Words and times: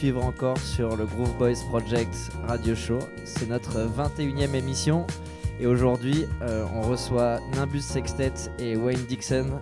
suivre 0.00 0.24
encore 0.24 0.56
sur 0.56 0.96
le 0.96 1.04
Groove 1.04 1.36
Boys 1.36 1.62
Project 1.68 2.30
Radio 2.48 2.74
Show. 2.74 3.00
C'est 3.26 3.50
notre 3.50 3.80
21e 3.80 4.54
émission 4.54 5.06
et 5.60 5.66
aujourd'hui 5.66 6.24
euh, 6.40 6.64
on 6.74 6.80
reçoit 6.80 7.38
Nimbus 7.54 7.82
Sextet 7.82 8.32
et 8.58 8.76
Wayne 8.76 9.04
Dixon 9.04 9.60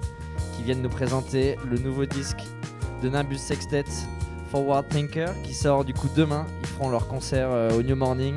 qui 0.54 0.62
viennent 0.62 0.80
nous 0.80 0.88
présenter 0.88 1.56
le 1.68 1.76
nouveau 1.78 2.06
disque 2.06 2.44
de 3.02 3.08
Nimbus 3.08 3.38
Sextet, 3.38 3.86
Forward 4.52 4.86
Thinker, 4.86 5.32
qui 5.42 5.54
sort 5.54 5.84
du 5.84 5.92
coup 5.92 6.08
demain. 6.14 6.46
Ils 6.60 6.68
feront 6.68 6.90
leur 6.90 7.08
concert 7.08 7.48
euh, 7.50 7.72
au 7.72 7.82
New 7.82 7.96
Morning. 7.96 8.36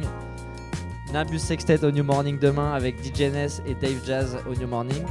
Nimbus 1.13 1.37
Sextet 1.37 1.85
au 1.85 1.91
New 1.91 2.03
Morning 2.03 2.39
demain 2.39 2.73
avec 2.73 2.95
DJ 3.05 3.21
et 3.21 3.75
Dave 3.79 4.03
Jazz 4.03 4.39
au 4.49 4.55
New 4.55 4.67
Morning. 4.67 5.05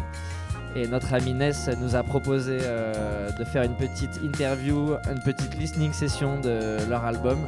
Et 0.76 0.86
notre 0.86 1.12
ami 1.14 1.34
Ness 1.34 1.68
nous 1.80 1.96
a 1.96 2.02
proposé 2.02 2.58
euh, 2.62 3.30
de 3.32 3.44
faire 3.44 3.64
une 3.64 3.74
petite 3.74 4.20
interview, 4.22 4.94
une 5.10 5.20
petite 5.20 5.58
listening 5.58 5.92
session 5.92 6.40
de 6.40 6.78
leur 6.88 7.04
album 7.04 7.38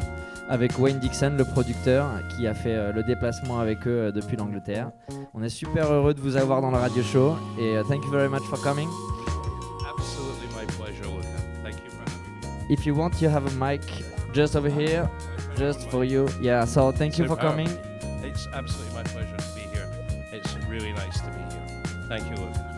avec 0.48 0.78
Wayne 0.78 0.98
Dixon, 0.98 1.34
le 1.38 1.44
producteur, 1.44 2.10
qui 2.28 2.46
a 2.46 2.54
fait 2.54 2.74
euh, 2.74 2.92
le 2.92 3.02
déplacement 3.02 3.58
avec 3.58 3.86
eux 3.86 4.08
euh, 4.08 4.12
depuis 4.12 4.36
l'Angleterre. 4.36 4.90
On 5.34 5.42
est 5.42 5.48
super 5.48 5.90
heureux 5.90 6.14
de 6.14 6.20
vous 6.20 6.36
avoir 6.36 6.60
dans 6.60 6.70
le 6.70 6.76
radio 6.76 7.02
show 7.02 7.36
et 7.58 7.76
euh, 7.76 7.82
thank 7.84 8.04
you 8.04 8.10
very 8.10 8.28
much 8.28 8.42
for 8.42 8.60
coming. 8.60 8.88
Absolutely 9.88 10.48
my 10.54 10.66
pleasure, 10.76 11.08
Luca. 11.10 11.28
Thank 11.62 11.76
you 11.84 11.90
for 11.90 12.02
having 12.04 12.68
me. 12.68 12.74
If 12.74 12.84
you 12.84 12.94
want, 12.94 13.22
you 13.22 13.30
have 13.30 13.46
a 13.46 13.54
mic 13.58 13.82
just 14.34 14.56
over 14.56 14.68
here, 14.68 15.08
just 15.56 15.88
for 15.90 16.04
you. 16.04 16.26
Yeah, 16.40 16.66
so 16.66 16.92
thank 16.92 17.18
you 17.18 17.26
for 17.26 17.36
coming. 17.36 17.68
It's 18.22 18.46
absolutely 18.52 18.94
my 18.94 19.04
pleasure 19.04 19.36
to 19.36 19.54
be 19.54 19.62
here. 19.74 19.88
It's 20.32 20.54
really 20.68 20.92
nice 20.92 21.20
to 21.20 21.28
be 21.28 21.38
here. 21.38 21.82
Thank 22.08 22.28
you, 22.28 22.36
Luca. 22.36 22.71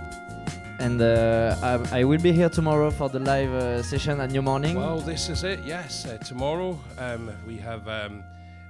And 0.81 1.01
uh, 1.01 1.57
I, 1.63 2.01
I 2.01 2.05
will 2.05 2.21
be 2.21 2.33
here 2.33 2.49
tomorrow 2.49 2.91
for 2.91 3.09
the 3.09 3.21
live 3.21 3.51
uh, 3.51 3.83
session 3.83 4.21
at 4.21 4.31
New 4.33 4.43
Morning. 4.43 4.77
Well, 4.77 5.01
this 5.01 5.29
is 5.29 5.45
it. 5.45 5.61
Yes, 5.65 6.05
uh, 6.05 6.19
tomorrow 6.19 6.79
um, 6.99 7.31
we 7.47 7.57
have, 7.59 7.87
um, 7.89 8.25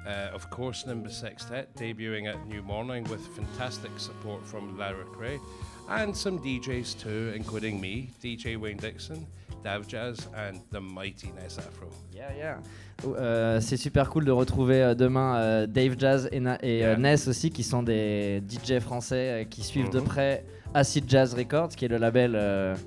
uh, 0.07 0.29
of 0.33 0.51
course, 0.51 0.87
Nimbus 0.87 1.17
Sextet 1.17 1.75
debuting 1.77 2.29
at 2.29 2.47
New 2.47 2.63
Morning 2.63 3.05
with 3.05 3.27
fantastic 3.35 3.91
support 3.99 4.47
from 4.47 4.77
Lara 4.77 5.05
Cray 5.05 5.41
and 5.89 6.15
some 6.17 6.39
DJs 6.39 7.01
too, 7.01 7.33
including 7.35 7.81
me, 7.81 8.11
DJ 8.23 8.59
Wayne 8.59 8.77
Dixon, 8.77 9.27
Dave 9.63 9.89
Jazz, 9.89 10.29
and 10.35 10.61
the 10.71 10.81
mighty 10.81 11.33
Ness 11.33 11.59
Afro. 11.59 11.89
Yeah, 12.13 12.33
yeah. 12.37 12.61
Euh, 13.07 13.61
c'est 13.61 13.77
super 13.77 14.09
cool 14.11 14.25
de 14.25 14.31
retrouver 14.33 14.83
euh, 14.83 14.95
demain 14.95 15.37
euh, 15.37 15.67
Dave 15.67 15.95
Jazz 15.99 16.29
et, 16.33 16.41
Na- 16.41 16.59
et 16.63 16.79
Yeah. 16.79 16.97
Ness 16.97 17.29
aussi, 17.29 17.51
qui 17.51 17.63
sont 17.63 17.83
des 17.83 18.43
DJ 18.49 18.79
français 18.81 19.47
qui 19.51 19.63
suivent 19.63 19.91
de 19.91 20.01
Mhm. 20.01 20.07
près 20.07 20.45
Acid 20.73 21.05
Jazz 21.09 21.35
Records, 21.35 21.69
qui 21.71 21.85
est 21.85 21.89
le 21.89 21.99
label. 21.99 22.33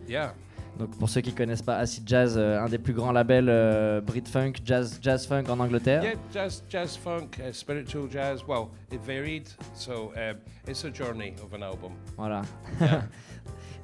Yeah. 0.10 0.34
donc 0.80 0.91
pour 1.00 1.10
ceux 1.10 1.22
qui 1.22 1.34
connaissent 1.34 1.62
pas 1.63 1.78
Acid 1.78 2.04
Jazz, 2.08 2.38
un 2.38 2.65
des 2.67 2.78
plus 2.78 2.93
grands 2.93 3.12
labels 3.12 4.02
Brit 4.06 4.24
Funk, 4.28 4.54
jazz, 4.63 5.00
jazz 5.02 5.26
funk 5.26 5.46
en 5.50 5.60
Angleterre. 5.60 6.04
Yeah, 6.04 6.13
jazz, 6.34 6.63
jazz 6.70 6.96
funk, 6.98 7.39
uh, 7.39 7.52
spiritual 7.52 8.08
jazz. 8.12 8.43
Well, 8.48 8.70
it 8.91 9.00
varied, 9.06 9.48
so 9.74 10.12
um, 10.15 10.38
it's 10.67 10.84
a 10.86 10.89
journey 10.93 11.34
of 11.43 11.54
an 11.54 11.63
album. 11.63 11.93
Voilà. 12.17 12.41
Yeah. 12.80 13.02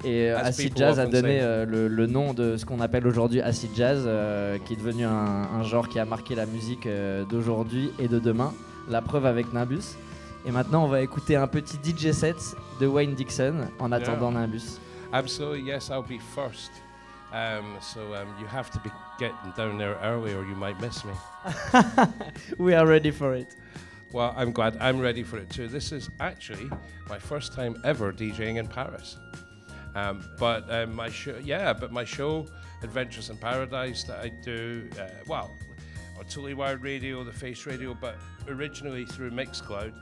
Et 0.04 0.30
euh, 0.32 0.38
Acid 0.38 0.78
Jazz 0.78 1.00
a 1.00 1.06
donné 1.06 1.40
euh, 1.42 1.66
le, 1.66 1.88
le 1.88 2.08
nom 2.08 2.34
de 2.34 2.58
ce 2.58 2.66
qu'on 2.66 2.82
appelle 2.82 3.08
aujourd'hui 3.08 3.42
Acid 3.42 3.72
Jazz, 3.76 4.04
euh, 4.06 4.58
qui 4.66 4.74
est 4.74 4.76
devenu 4.76 5.06
un, 5.06 5.12
un 5.12 5.64
genre 5.64 5.88
qui 5.88 6.00
a 6.00 6.06
marqué 6.06 6.36
la 6.36 6.46
musique 6.46 6.88
d'aujourd'hui 7.30 7.92
et 8.00 8.08
de 8.08 8.20
demain. 8.20 8.54
La 8.90 9.02
preuve 9.02 9.26
avec 9.26 9.54
Nimbus. 9.54 9.96
Et 10.46 10.52
maintenant, 10.52 10.84
on 10.84 10.88
va 10.90 11.00
écouter 11.00 11.38
un 11.38 11.48
petit 11.48 11.78
DJ 11.78 12.12
set 12.12 12.36
de 12.82 12.88
Wayne 12.88 13.16
Dixon 13.16 13.68
en 13.80 13.92
attendant 13.94 14.32
Nimbus. 14.32 14.80
Absolutely, 15.14 15.62
yes, 15.62 15.90
I'll 15.90 16.02
be 16.02 16.20
first. 16.36 16.72
Um, 17.32 17.78
so 17.82 18.14
um, 18.14 18.28
you 18.40 18.46
have 18.46 18.70
to 18.72 18.80
be 18.80 18.92
getting 19.18 19.54
down 19.56 19.78
there 19.78 19.98
early 20.04 20.34
or 20.34 20.44
you 20.44 20.56
might 20.56 20.80
miss 20.82 21.04
me. 21.06 21.14
we 22.60 22.76
are 22.76 22.86
ready 22.86 23.10
for 23.10 23.34
it. 23.34 23.56
Well, 24.12 24.34
I'm 24.38 24.52
glad 24.52 24.78
I'm 24.80 25.00
ready 25.00 25.24
for 25.24 25.38
it 25.40 25.50
too. 25.50 25.68
This 25.68 25.92
is 25.92 26.10
actually 26.20 26.70
my 27.10 27.18
first 27.18 27.54
time 27.54 27.76
ever 27.84 28.14
DJing 28.14 28.58
in 28.58 28.68
Paris. 28.68 29.18
Um, 29.96 30.24
but 30.40 30.70
um, 30.72 30.96
my 30.96 31.10
show, 31.10 31.38
yeah, 31.44 31.74
but 31.74 31.92
my 31.92 32.04
show, 32.04 32.48
Adventures 32.82 33.30
in 33.30 33.38
Paradise, 33.38 34.04
that 34.04 34.20
I 34.20 34.30
do, 34.44 34.90
uh, 35.00 35.08
well, 35.28 35.52
on 36.18 36.26
Totally 36.26 36.54
Wired 36.54 36.82
Radio, 36.82 37.24
the 37.24 37.32
Face 37.32 37.66
Radio, 37.66 37.96
but 38.00 38.16
originally 38.48 39.06
through 39.06 39.32
Mixcloud. 39.32 39.94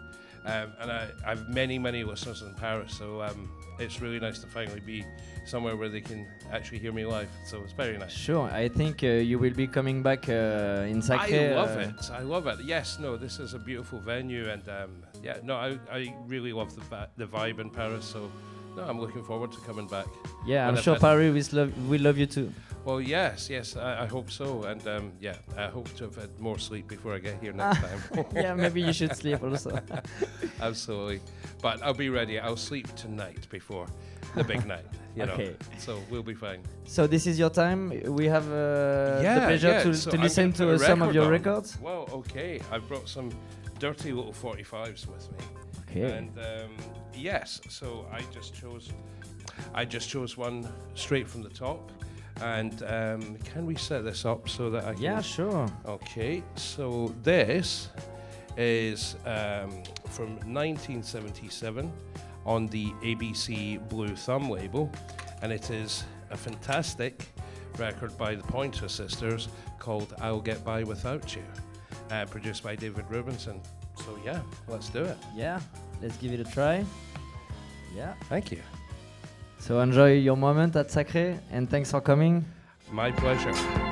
Um, 0.43 0.73
and 0.79 0.91
I, 0.91 1.07
I, 1.23 1.29
have 1.29 1.49
many, 1.49 1.77
many 1.77 2.03
listeners 2.03 2.41
in 2.41 2.55
Paris, 2.55 2.97
so 2.97 3.21
um, 3.21 3.51
it's 3.77 4.01
really 4.01 4.19
nice 4.19 4.39
to 4.39 4.47
finally 4.47 4.79
be 4.79 5.05
somewhere 5.45 5.75
where 5.75 5.89
they 5.89 6.01
can 6.01 6.25
actually 6.51 6.79
hear 6.79 6.91
me 6.91 7.05
live. 7.05 7.29
So 7.45 7.61
it's 7.61 7.73
very 7.73 7.95
nice. 7.95 8.11
Sure, 8.11 8.49
I 8.49 8.67
think 8.67 9.03
uh, 9.03 9.07
you 9.07 9.37
will 9.37 9.53
be 9.53 9.67
coming 9.67 10.01
back 10.01 10.29
uh, 10.29 10.87
in. 10.87 11.03
I 11.11 11.53
love 11.53 11.77
uh, 11.77 11.79
it. 11.81 12.11
I 12.11 12.21
love 12.21 12.47
it. 12.47 12.59
Yes, 12.65 12.97
no, 12.99 13.17
this 13.17 13.37
is 13.37 13.53
a 13.53 13.59
beautiful 13.59 13.99
venue, 13.99 14.49
and 14.49 14.67
um, 14.67 15.03
yeah, 15.21 15.37
no, 15.43 15.57
I, 15.57 15.77
I 15.91 16.15
really 16.25 16.53
love 16.53 16.75
the 16.75 17.07
the 17.17 17.27
vibe 17.27 17.59
in 17.59 17.69
Paris. 17.69 18.05
So 18.05 18.31
no, 18.75 18.83
I'm 18.83 18.99
looking 18.99 19.23
forward 19.23 19.51
to 19.51 19.59
coming 19.61 19.87
back. 19.87 20.07
Yeah, 20.45 20.67
I'm 20.67 20.77
sure 20.77 20.97
Paris 20.97 21.51
will 21.51 21.59
love, 21.59 21.89
will 21.89 22.01
love 22.01 22.17
you 22.17 22.25
too. 22.25 22.51
Well, 22.83 22.99
yes, 22.99 23.47
yes, 23.49 23.75
I, 23.75 24.03
I 24.03 24.05
hope 24.07 24.31
so, 24.31 24.63
and 24.63 24.85
um, 24.87 25.11
yeah, 25.19 25.35
I 25.55 25.67
hope 25.67 25.93
to 25.97 26.05
have 26.05 26.15
had 26.15 26.39
more 26.39 26.57
sleep 26.57 26.87
before 26.87 27.13
I 27.13 27.19
get 27.19 27.39
here 27.39 27.53
next 27.53 27.79
time. 27.85 28.25
yeah, 28.33 28.55
maybe 28.55 28.81
you 28.81 28.93
should 28.93 29.15
sleep 29.15 29.43
also. 29.43 29.79
Absolutely, 30.61 31.21
but 31.61 31.83
I'll 31.83 31.93
be 31.93 32.09
ready. 32.09 32.39
I'll 32.39 32.57
sleep 32.57 32.87
tonight 32.95 33.47
before 33.49 33.85
the 34.35 34.43
big 34.43 34.65
night. 34.65 34.85
You 35.15 35.23
okay. 35.23 35.45
Know, 35.45 35.55
so 35.77 35.99
we'll 36.09 36.23
be 36.23 36.33
fine. 36.33 36.63
So 36.85 37.05
this 37.05 37.27
is 37.27 37.37
your 37.37 37.49
time. 37.49 37.89
We 38.05 38.25
have 38.25 38.47
uh, 38.51 39.19
yeah, 39.21 39.35
the 39.35 39.41
pleasure 39.41 39.67
yeah. 39.67 39.83
to, 39.83 39.93
so 39.93 40.11
to 40.11 40.17
listen 40.17 40.53
to 40.53 40.79
some 40.79 41.01
of 41.01 41.13
your 41.13 41.25
on. 41.25 41.31
records. 41.31 41.77
Well, 41.81 42.09
okay. 42.13 42.61
I've 42.71 42.87
brought 42.87 43.09
some 43.09 43.29
dirty 43.77 44.11
little 44.13 44.33
45s 44.33 45.05
with 45.07 45.31
me. 45.33 45.37
Okay. 45.89 46.17
And 46.17 46.37
um, 46.39 46.71
yes, 47.15 47.61
so 47.69 48.05
I 48.11 48.21
just 48.33 48.53
chose. 48.53 48.89
I 49.73 49.85
just 49.85 50.09
chose 50.09 50.37
one 50.37 50.67
straight 50.95 51.27
from 51.27 51.43
the 51.43 51.49
top. 51.49 51.91
And 52.41 52.81
um, 52.83 53.35
can 53.43 53.65
we 53.65 53.75
set 53.75 54.03
this 54.03 54.25
up 54.25 54.49
so 54.49 54.69
that 54.71 54.85
I 54.85 54.93
can? 54.93 55.03
Yeah, 55.03 55.21
sure. 55.21 55.67
Okay, 55.85 56.41
so 56.55 57.13
this 57.21 57.89
is 58.57 59.15
um, 59.25 59.83
from 60.09 60.29
1977 60.51 61.91
on 62.45 62.67
the 62.67 62.91
ABC 63.03 63.87
Blue 63.89 64.15
Thumb 64.15 64.49
label, 64.49 64.91
and 65.41 65.51
it 65.51 65.69
is 65.69 66.03
a 66.31 66.37
fantastic 66.37 67.27
record 67.77 68.17
by 68.17 68.35
the 68.35 68.43
Pointer 68.43 68.89
Sisters 68.89 69.47
called 69.79 70.15
I'll 70.19 70.41
Get 70.41 70.63
By 70.65 70.83
Without 70.83 71.35
You, 71.35 71.43
uh, 72.09 72.25
produced 72.25 72.63
by 72.63 72.75
David 72.75 73.05
Rubinson. 73.09 73.59
So, 73.97 74.17
yeah, 74.25 74.41
let's 74.67 74.89
do 74.89 75.03
it. 75.03 75.17
Yeah, 75.35 75.59
let's 76.01 76.17
give 76.17 76.33
it 76.33 76.39
a 76.39 76.51
try. 76.51 76.85
Yeah. 77.95 78.13
Thank 78.29 78.51
you. 78.51 78.59
So 79.59 79.79
enjoy 79.79 80.13
your 80.13 80.37
moment 80.37 80.75
at 80.75 80.89
Sakura 80.89 81.39
and 81.51 81.69
thanks 81.69 81.91
for 81.91 82.01
coming. 82.01 82.45
My 82.91 83.11
pleasure. 83.11 83.90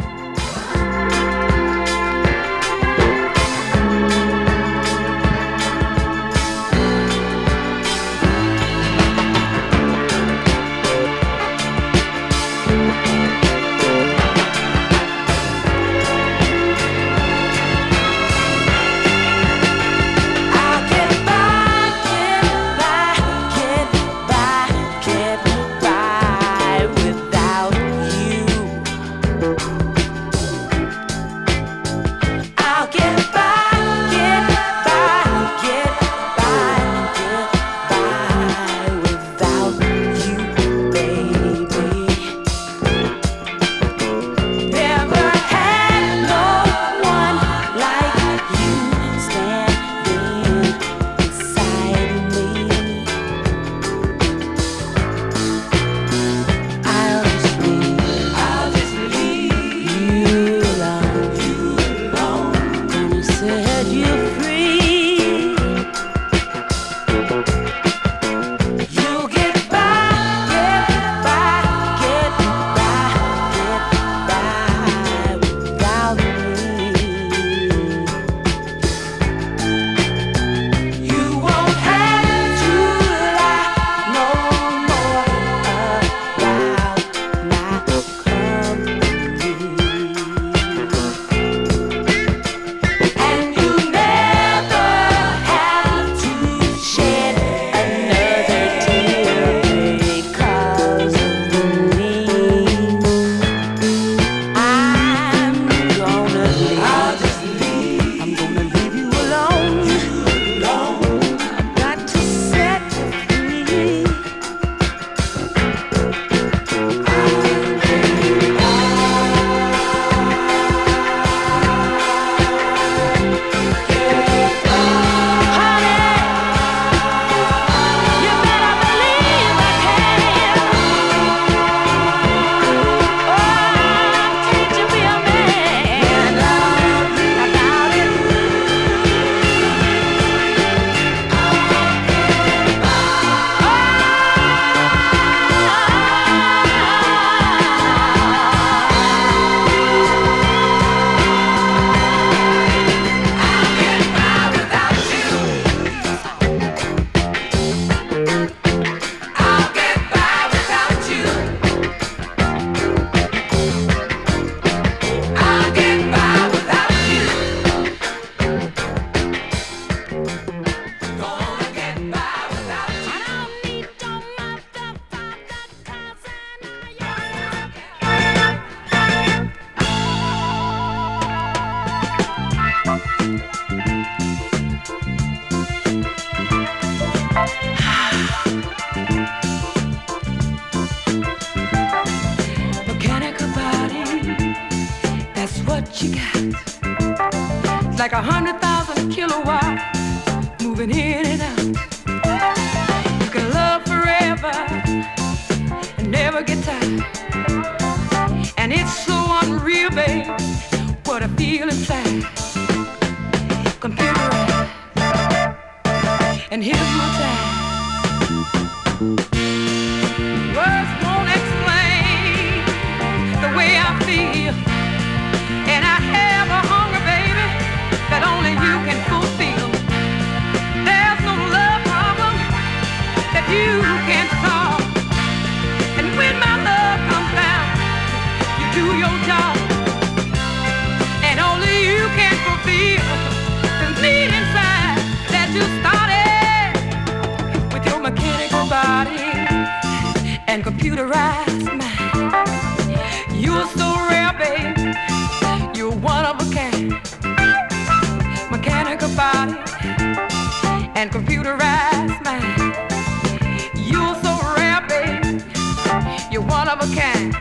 You. 266.81 267.31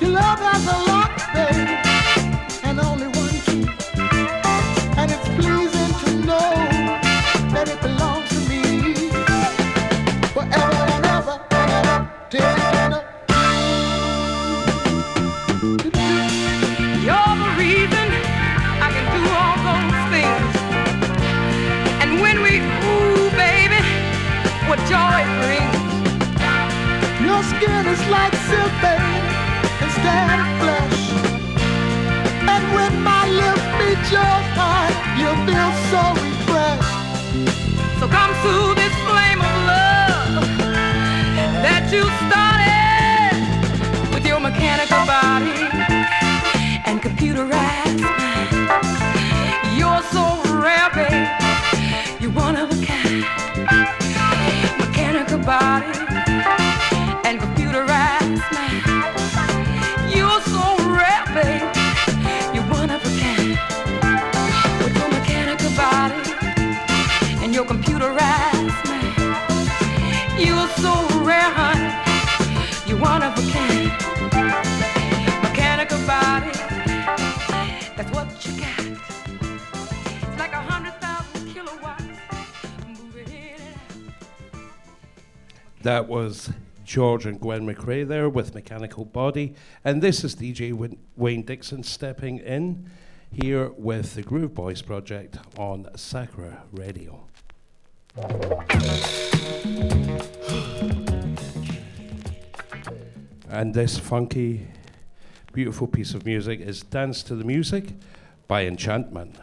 Your 0.00 0.10
love 0.10 0.38
has 0.38 0.66
a 0.66 0.89
and 30.32 30.44
flesh. 30.60 31.00
And 32.54 32.64
when 32.76 32.94
my 33.02 33.24
lips 33.40 33.66
meet 33.80 34.02
your 34.16 34.36
you 35.20 35.30
feel 35.46 35.70
so 35.92 36.02
refreshed. 36.24 36.96
So 38.00 38.08
come 38.08 38.32
this 38.80 38.94
flame 39.08 39.40
of 39.48 39.54
love 39.72 40.44
that 41.64 41.84
you 41.94 42.04
started 42.26 43.34
with 44.14 44.24
your 44.26 44.40
mechanical 44.40 45.02
body 45.06 45.60
and 46.88 47.00
computerized. 47.02 47.89
That 85.82 86.08
was 86.08 86.50
George 86.84 87.24
and 87.26 87.40
Gwen 87.40 87.66
McCrae 87.66 88.06
there 88.06 88.28
with 88.28 88.54
Mechanical 88.54 89.04
Body. 89.04 89.54
And 89.84 90.02
this 90.02 90.24
is 90.24 90.34
DJ 90.36 90.72
Win- 90.72 90.98
Wayne 91.16 91.42
Dixon 91.42 91.82
stepping 91.82 92.38
in 92.38 92.90
here 93.30 93.70
with 93.76 94.14
the 94.14 94.22
Groove 94.22 94.54
Boys 94.54 94.82
Project 94.82 95.38
on 95.56 95.88
Sakura 95.96 96.64
Radio. 96.72 97.26
and 103.48 103.74
this 103.74 103.98
funky, 103.98 104.66
beautiful 105.52 105.86
piece 105.86 106.14
of 106.14 106.24
music 106.24 106.60
is 106.60 106.82
Dance 106.82 107.22
to 107.24 107.34
the 107.34 107.44
Music 107.44 107.92
by 108.48 108.64
Enchantment. 108.64 109.36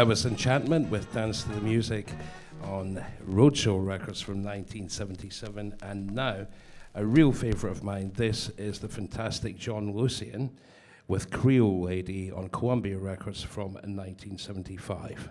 That 0.00 0.06
was 0.06 0.24
Enchantment 0.24 0.88
with 0.88 1.12
Dance 1.12 1.42
to 1.42 1.50
the 1.50 1.60
Music 1.60 2.10
on 2.64 3.04
Roadshow 3.28 3.86
Records 3.86 4.22
from 4.22 4.36
1977. 4.36 5.74
And 5.82 6.14
now, 6.14 6.46
a 6.94 7.04
real 7.04 7.32
favourite 7.32 7.76
of 7.76 7.84
mine, 7.84 8.10
this 8.14 8.48
is 8.56 8.78
the 8.78 8.88
fantastic 8.88 9.58
John 9.58 9.92
Lucien 9.92 10.56
with 11.06 11.30
Creole 11.30 11.82
Lady 11.82 12.32
on 12.32 12.48
Columbia 12.48 12.96
Records 12.96 13.42
from 13.42 13.74
1975. 13.74 15.28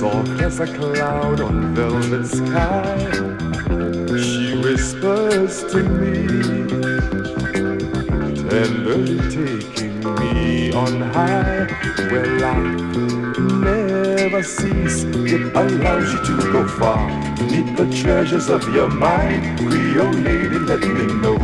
Soft 0.00 0.40
as 0.40 0.60
a 0.60 0.66
cloud 0.66 1.40
on 1.40 1.74
velvet 1.74 2.26
sky, 2.26 2.96
she 4.16 4.56
whispers 4.62 5.62
to 5.70 5.82
me 5.82 6.26
tenderly 8.48 9.18
taking 9.30 10.00
me 10.18 10.72
on 10.72 11.00
high. 11.12 11.66
Where 12.10 12.38
life 12.40 12.96
never 13.38 13.89
cease. 14.42 15.04
It 15.04 15.56
allows 15.56 16.12
you 16.12 16.20
to 16.26 16.52
go 16.52 16.68
far, 16.68 17.08
meet 17.46 17.74
the 17.74 17.88
treasures 18.02 18.50
of 18.50 18.62
your 18.74 18.88
mind. 18.88 19.58
Creole 19.58 20.12
lady, 20.12 20.58
let 20.58 20.80
me 20.80 21.06
know 21.22 21.38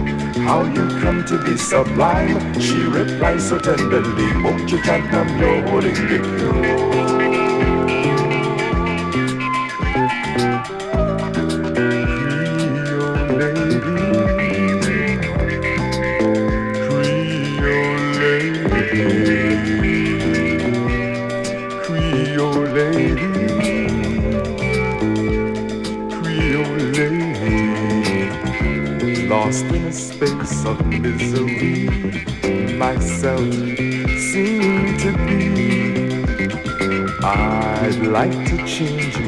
how 0.45 0.65
you 0.65 0.87
come 1.01 1.25
to 1.25 1.43
be 1.43 1.57
sublime. 1.57 2.61
She 2.61 2.83
replies 2.85 3.49
so 3.49 3.59
tenderly, 3.59 4.43
won't 4.43 4.71
you 4.71 4.83
chant 4.83 5.11
I'm 5.15 5.39
your 5.39 6.96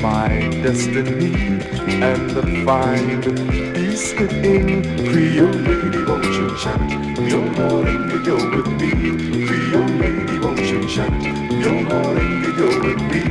my 0.00 0.28
destiny 0.62 1.34
and 2.02 2.30
the 2.30 2.62
find 2.64 3.24
peace 3.74 4.14
within. 4.14 4.82
Creole 5.08 5.48
lady, 5.68 6.04
won't 6.04 6.24
you 6.24 6.56
chant 6.56 6.90
your 7.28 7.46
morning 7.58 8.08
to 8.10 8.18
go 8.24 8.36
with 8.36 8.68
me? 8.80 8.90
Creole 9.46 9.88
lady, 10.02 10.38
won't 10.38 10.60
you 10.60 10.86
chant 10.88 11.22
your 11.22 11.82
morning 11.82 12.42
to 12.44 12.52
go 12.56 12.68
with 12.86 13.02
me? 13.10 13.22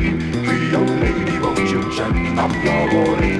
Creole 0.45 0.95
lady, 1.03 1.39
won't 1.39 1.69
you 1.69 1.81
chant 1.95 2.39
I'm 2.39 2.53
your 2.63 2.91
morning 2.93 3.36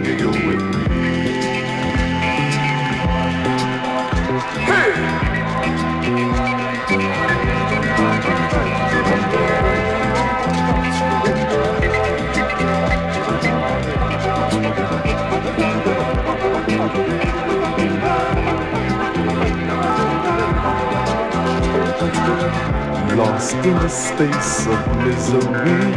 in 23.67 23.75
a 23.75 23.89
space 23.89 24.65
of 24.67 24.79
misery, 25.03 25.91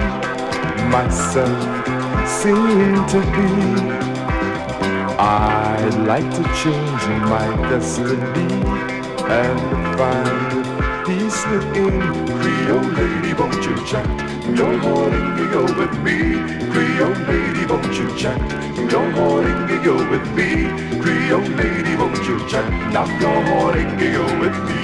myself 0.91 1.61
seem 2.27 2.95
to 3.13 3.21
be. 3.35 3.51
I'd 5.17 5.95
like 6.07 6.29
to 6.39 6.43
change 6.63 7.03
my 7.31 7.47
destiny 7.71 8.51
and 9.41 9.61
find 9.97 11.07
peace 11.07 11.47
within. 11.47 12.01
Creole 12.41 12.91
lady, 12.99 13.35
won't 13.35 13.63
you 13.65 13.77
chant 13.87 14.59
your 14.59 14.77
morning 14.79 15.29
go 15.53 15.63
with 15.79 15.95
me? 16.03 16.19
Creole 16.73 17.21
lady, 17.31 17.67
won't 17.67 17.95
you 17.95 18.09
chant 18.17 18.51
your 18.91 19.09
morning 19.13 19.83
go 19.85 19.95
with 20.11 20.27
me? 20.35 20.51
Creole 21.03 21.51
lady, 21.61 21.95
won't 21.95 22.19
you 22.27 22.37
chant 22.49 22.93
now 22.93 23.07
your 23.21 23.41
morning 23.45 23.91
go 23.97 24.41
with 24.41 24.59
me? 24.69 24.80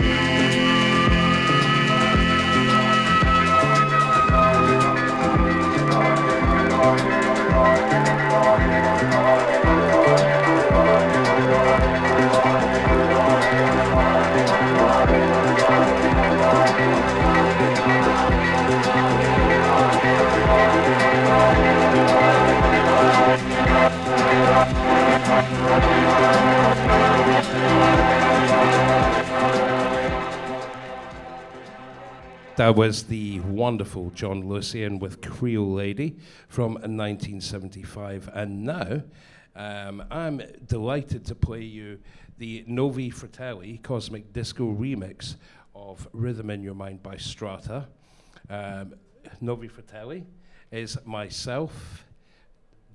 That 32.67 32.75
was 32.75 33.05
the 33.05 33.39
wonderful 33.39 34.11
John 34.11 34.49
Lucien 34.49 34.99
with 34.99 35.21
Creole 35.21 35.73
Lady 35.73 36.17
from 36.49 36.73
1975. 36.73 38.29
And 38.35 38.65
now 38.65 39.03
um, 39.55 40.03
I'm 40.11 40.43
delighted 40.67 41.25
to 41.27 41.37
play 41.37 41.63
you 41.63 42.01
the 42.39 42.65
Novi 42.67 43.11
Fratelli 43.11 43.79
Cosmic 43.79 44.33
Disco 44.33 44.65
remix 44.65 45.37
of 45.77 46.09
Rhythm 46.13 46.51
in 46.51 46.65
Your 46.65 46.75
Mind 46.75 47.05
by 47.05 47.19
Strata. 47.19 47.87
Um, 48.51 48.97
Novi 49.41 49.69
Fratelli 49.69 50.27
is 50.73 50.99
myself, 51.05 52.05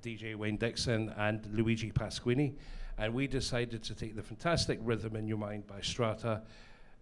DJ 0.02 0.36
Wayne 0.36 0.58
Dixon, 0.58 1.14
and 1.16 1.48
Luigi 1.50 1.90
Pasquini. 1.90 2.56
And 2.98 3.14
we 3.14 3.26
decided 3.26 3.82
to 3.84 3.94
take 3.94 4.16
the 4.16 4.22
fantastic 4.22 4.78
Rhythm 4.82 5.16
in 5.16 5.26
Your 5.26 5.38
Mind 5.38 5.66
by 5.66 5.80
Strata 5.80 6.42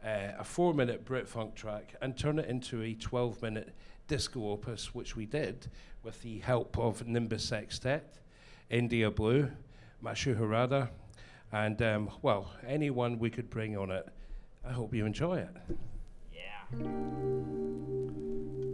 uh, 0.04 0.32
a 0.38 0.44
four 0.44 0.74
minute 0.74 1.04
Brit 1.04 1.28
funk 1.28 1.54
track 1.54 1.94
and 2.00 2.16
turn 2.16 2.38
it 2.38 2.48
into 2.48 2.82
a 2.82 2.94
12 2.94 3.42
minute 3.42 3.74
disco 4.08 4.50
opus, 4.50 4.94
which 4.94 5.16
we 5.16 5.26
did 5.26 5.70
with 6.02 6.22
the 6.22 6.38
help 6.38 6.78
of 6.78 7.06
Nimbus 7.06 7.44
Sextet, 7.44 8.18
India 8.70 9.10
Blue, 9.10 9.50
Mashu 10.02 10.38
Harada, 10.38 10.88
and 11.52 11.80
um, 11.82 12.10
well, 12.22 12.52
anyone 12.66 13.18
we 13.18 13.30
could 13.30 13.50
bring 13.50 13.76
on 13.76 13.90
it. 13.90 14.08
I 14.66 14.72
hope 14.72 14.94
you 14.94 15.06
enjoy 15.06 15.38
it. 15.38 15.56
Music 16.72 18.69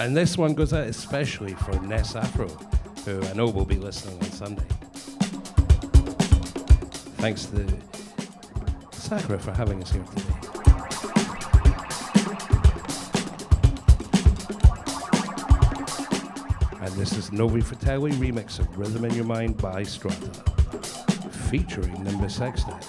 And 0.00 0.16
this 0.16 0.38
one 0.38 0.54
goes 0.54 0.72
out 0.72 0.86
especially 0.86 1.52
for 1.52 1.78
Ness 1.82 2.16
Afro, 2.16 2.48
who 3.04 3.22
I 3.22 3.34
know 3.34 3.50
will 3.50 3.66
be 3.66 3.76
listening 3.76 4.16
on 4.22 4.30
Sunday. 4.30 4.64
Thanks 7.18 7.44
to 7.44 7.68
Sakura 8.92 9.38
for 9.38 9.52
having 9.52 9.82
us 9.82 9.92
here 9.92 10.02
today. 10.04 10.22
And 16.80 16.94
this 16.94 17.12
is 17.18 17.30
Novi 17.30 17.60
Fratelli 17.60 18.12
remix 18.12 18.58
of 18.58 18.78
Rhythm 18.78 19.04
in 19.04 19.14
Your 19.14 19.26
Mind 19.26 19.58
by 19.58 19.82
Strata, 19.82 20.30
featuring 21.50 22.02
Nimbus 22.02 22.36
Sextet. 22.36 22.79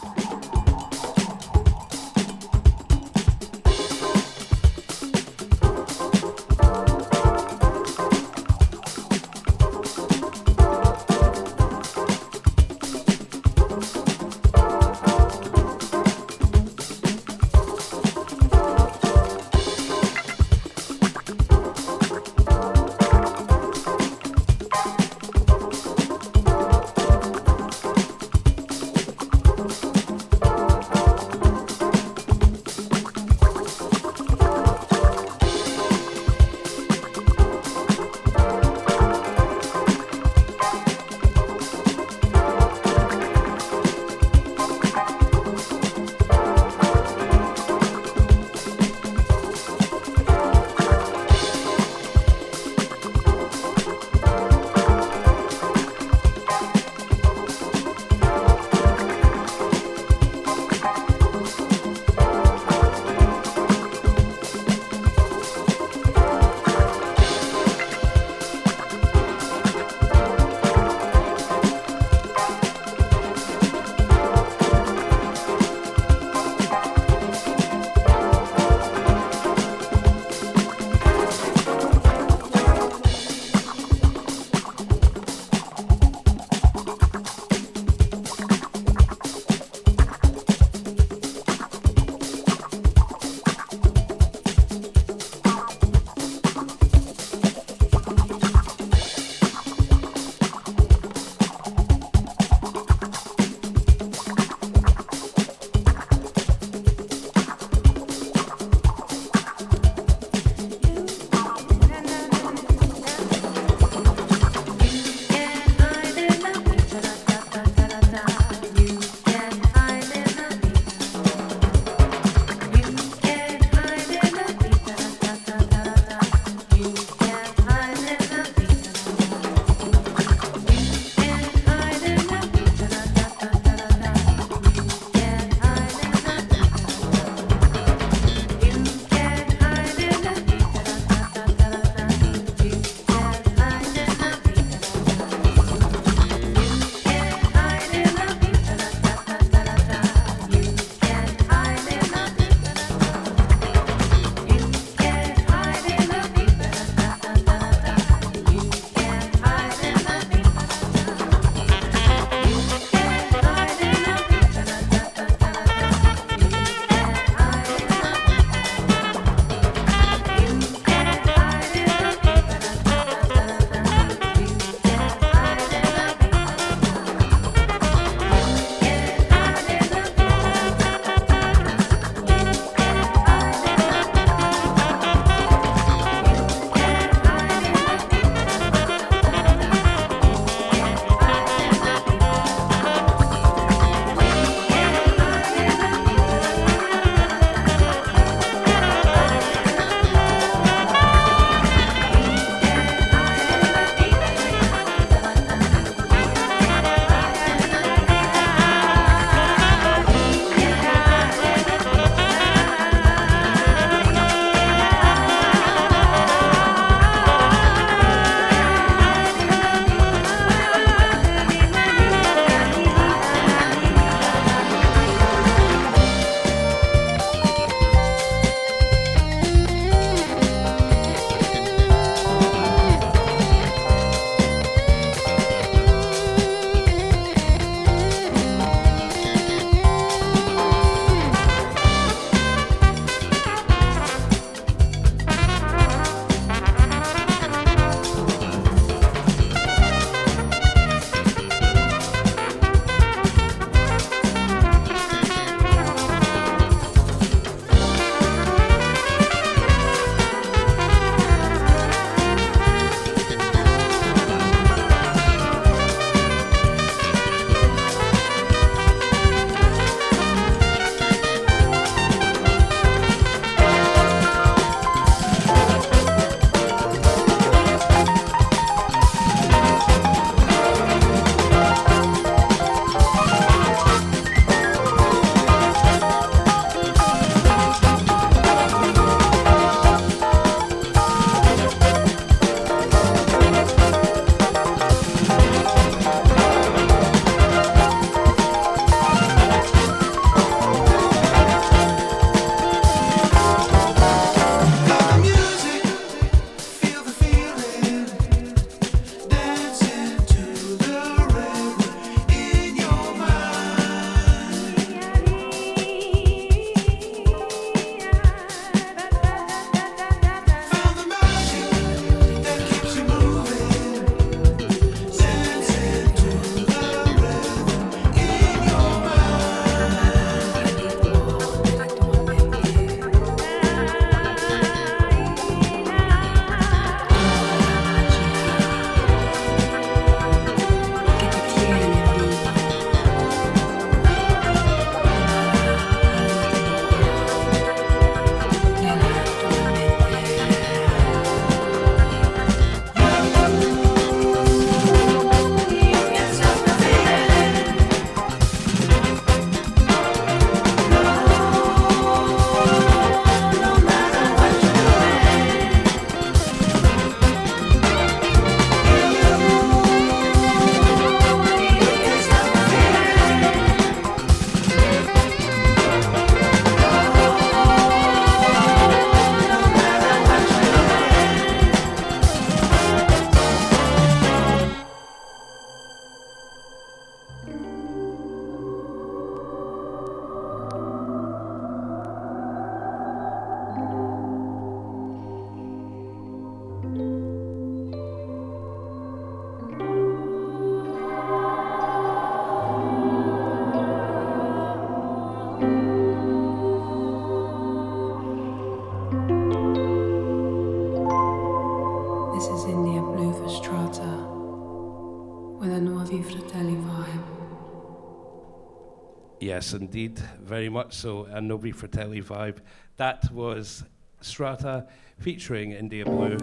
Yes, 419.51 419.73
indeed, 419.73 420.17
very 420.41 420.69
much 420.69 420.93
so. 420.93 421.25
A 421.25 421.41
Novi 421.41 421.73
Fratelli 421.73 422.21
vibe. 422.21 422.59
That 422.95 423.29
was 423.33 423.83
Strata 424.21 424.87
featuring 425.19 425.73
India 425.73 426.05
Blue 426.05 426.37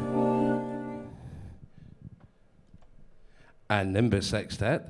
and 3.70 3.94
Nimbus 3.94 4.26
Sextet. 4.26 4.82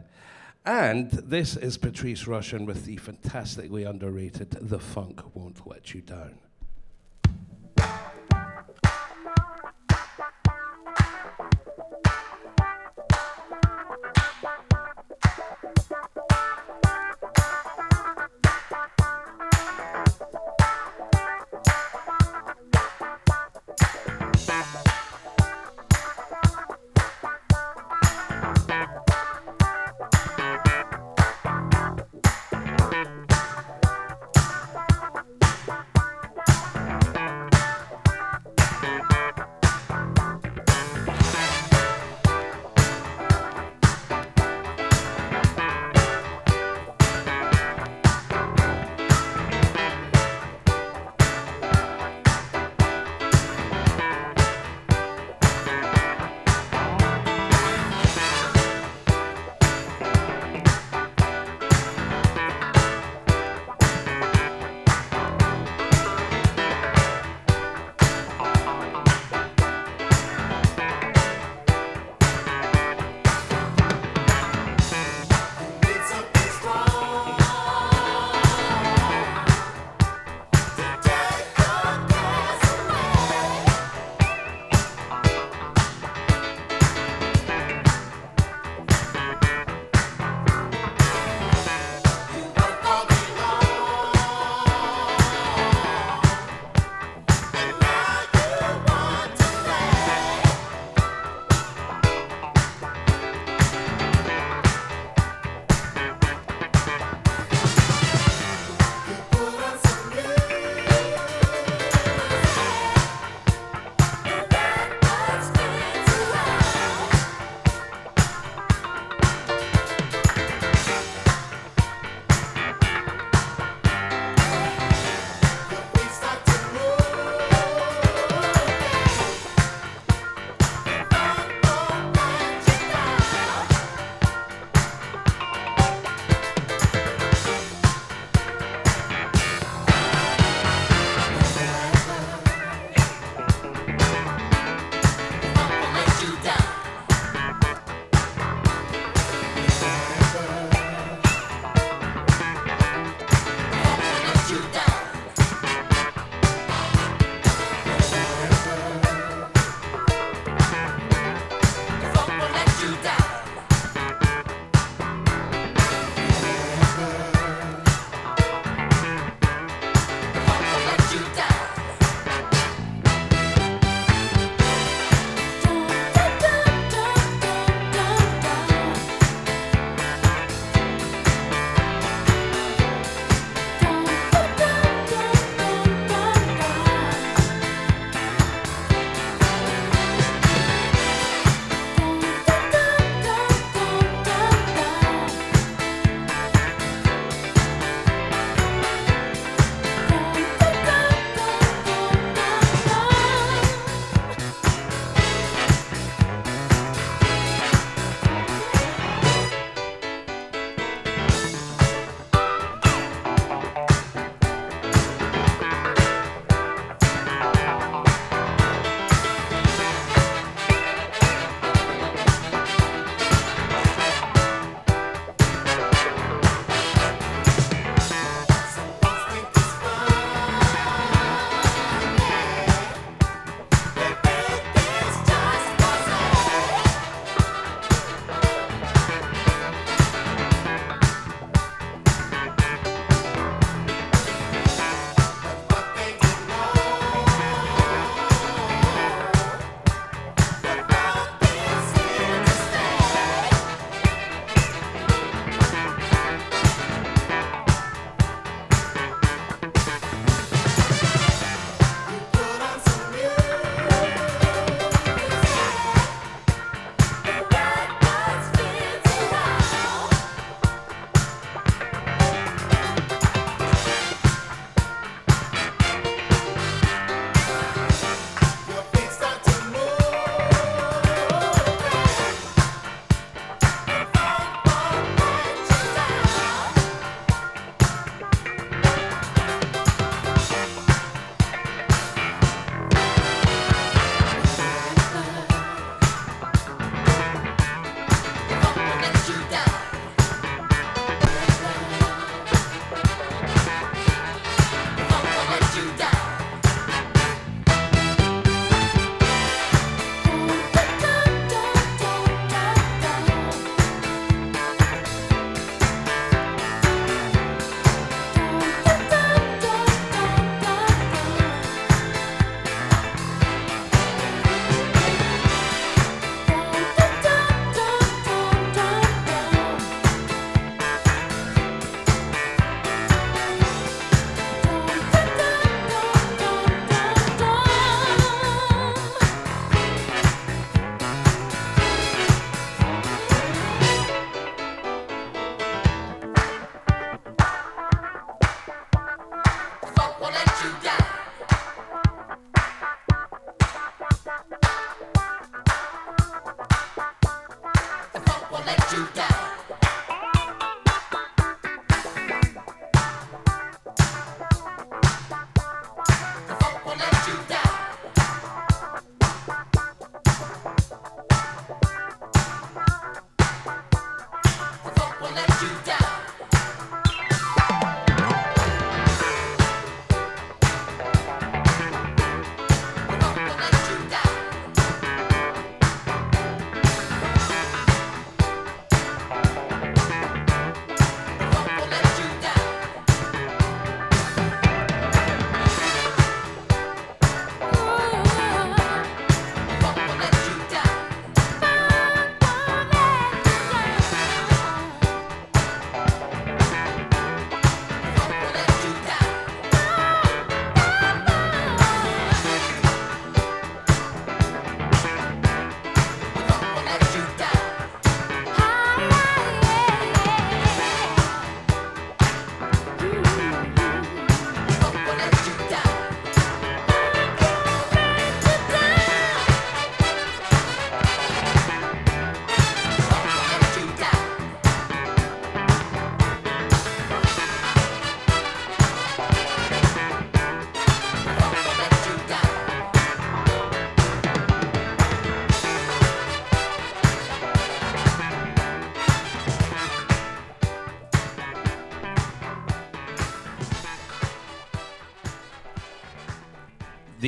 And 0.66 1.12
this 1.12 1.56
is 1.56 1.78
Patrice 1.78 2.24
Rushen 2.24 2.66
with 2.66 2.86
the 2.86 2.96
fantastically 2.96 3.84
underrated 3.84 4.50
The 4.50 4.80
Funk 4.80 5.22
Won't 5.36 5.64
Let 5.64 5.94
You 5.94 6.00
Down. 6.00 6.40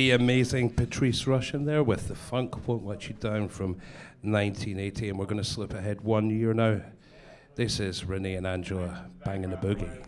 The 0.01 0.09
amazing 0.09 0.71
Patrice 0.71 1.25
Rushen 1.25 1.67
there 1.67 1.83
with 1.83 2.07
the 2.07 2.15
Funk 2.15 2.67
Won't 2.67 2.87
Let 2.87 3.07
You 3.07 3.13
Down 3.13 3.47
from 3.47 3.73
1980. 4.23 5.09
And 5.09 5.19
we're 5.19 5.27
going 5.27 5.37
to 5.37 5.43
slip 5.43 5.75
ahead 5.75 6.01
one 6.01 6.31
year 6.31 6.55
now. 6.55 6.81
This 7.53 7.79
is 7.79 8.03
Renee 8.03 8.33
and 8.33 8.47
Angela 8.47 9.05
banging 9.23 9.53
a 9.53 9.57
boogie. 9.57 10.00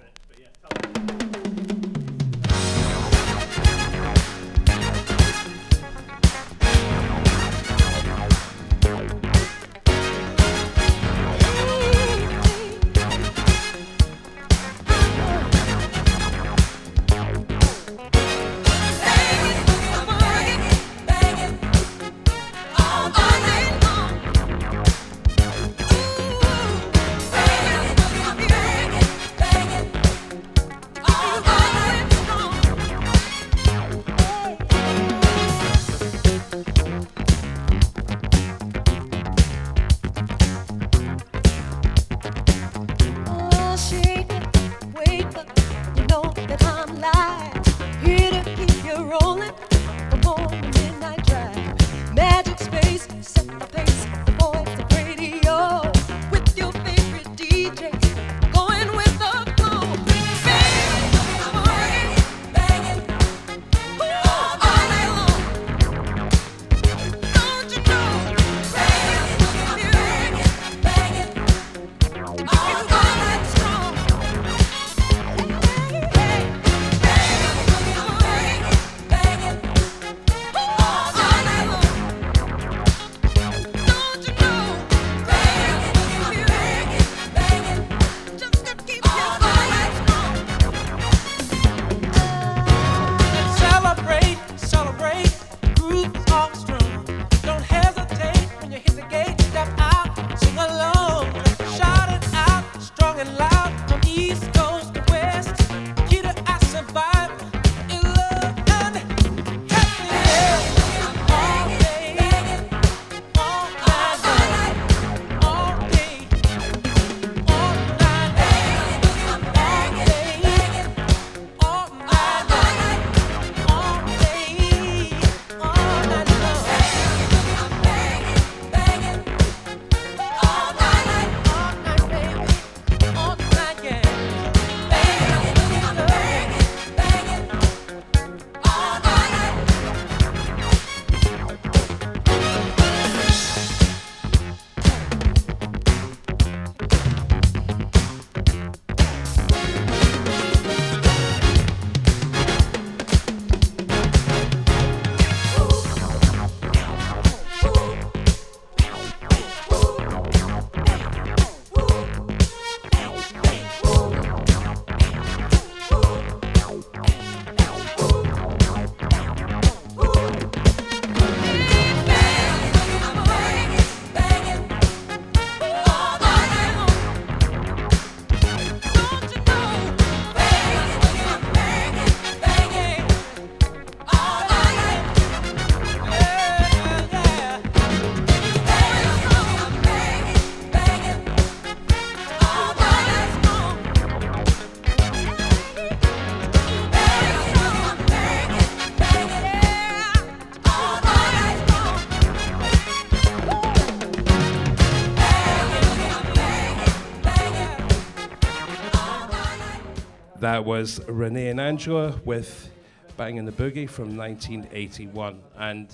That 210.54 210.66
was 210.66 211.00
René 211.00 211.50
and 211.50 211.60
Angela 211.60 212.22
with 212.26 212.70
Banging 213.18 213.44
the 213.46 213.52
Boogie 213.52 213.90
from 213.90 214.16
1981. 214.16 215.42
And 215.58 215.90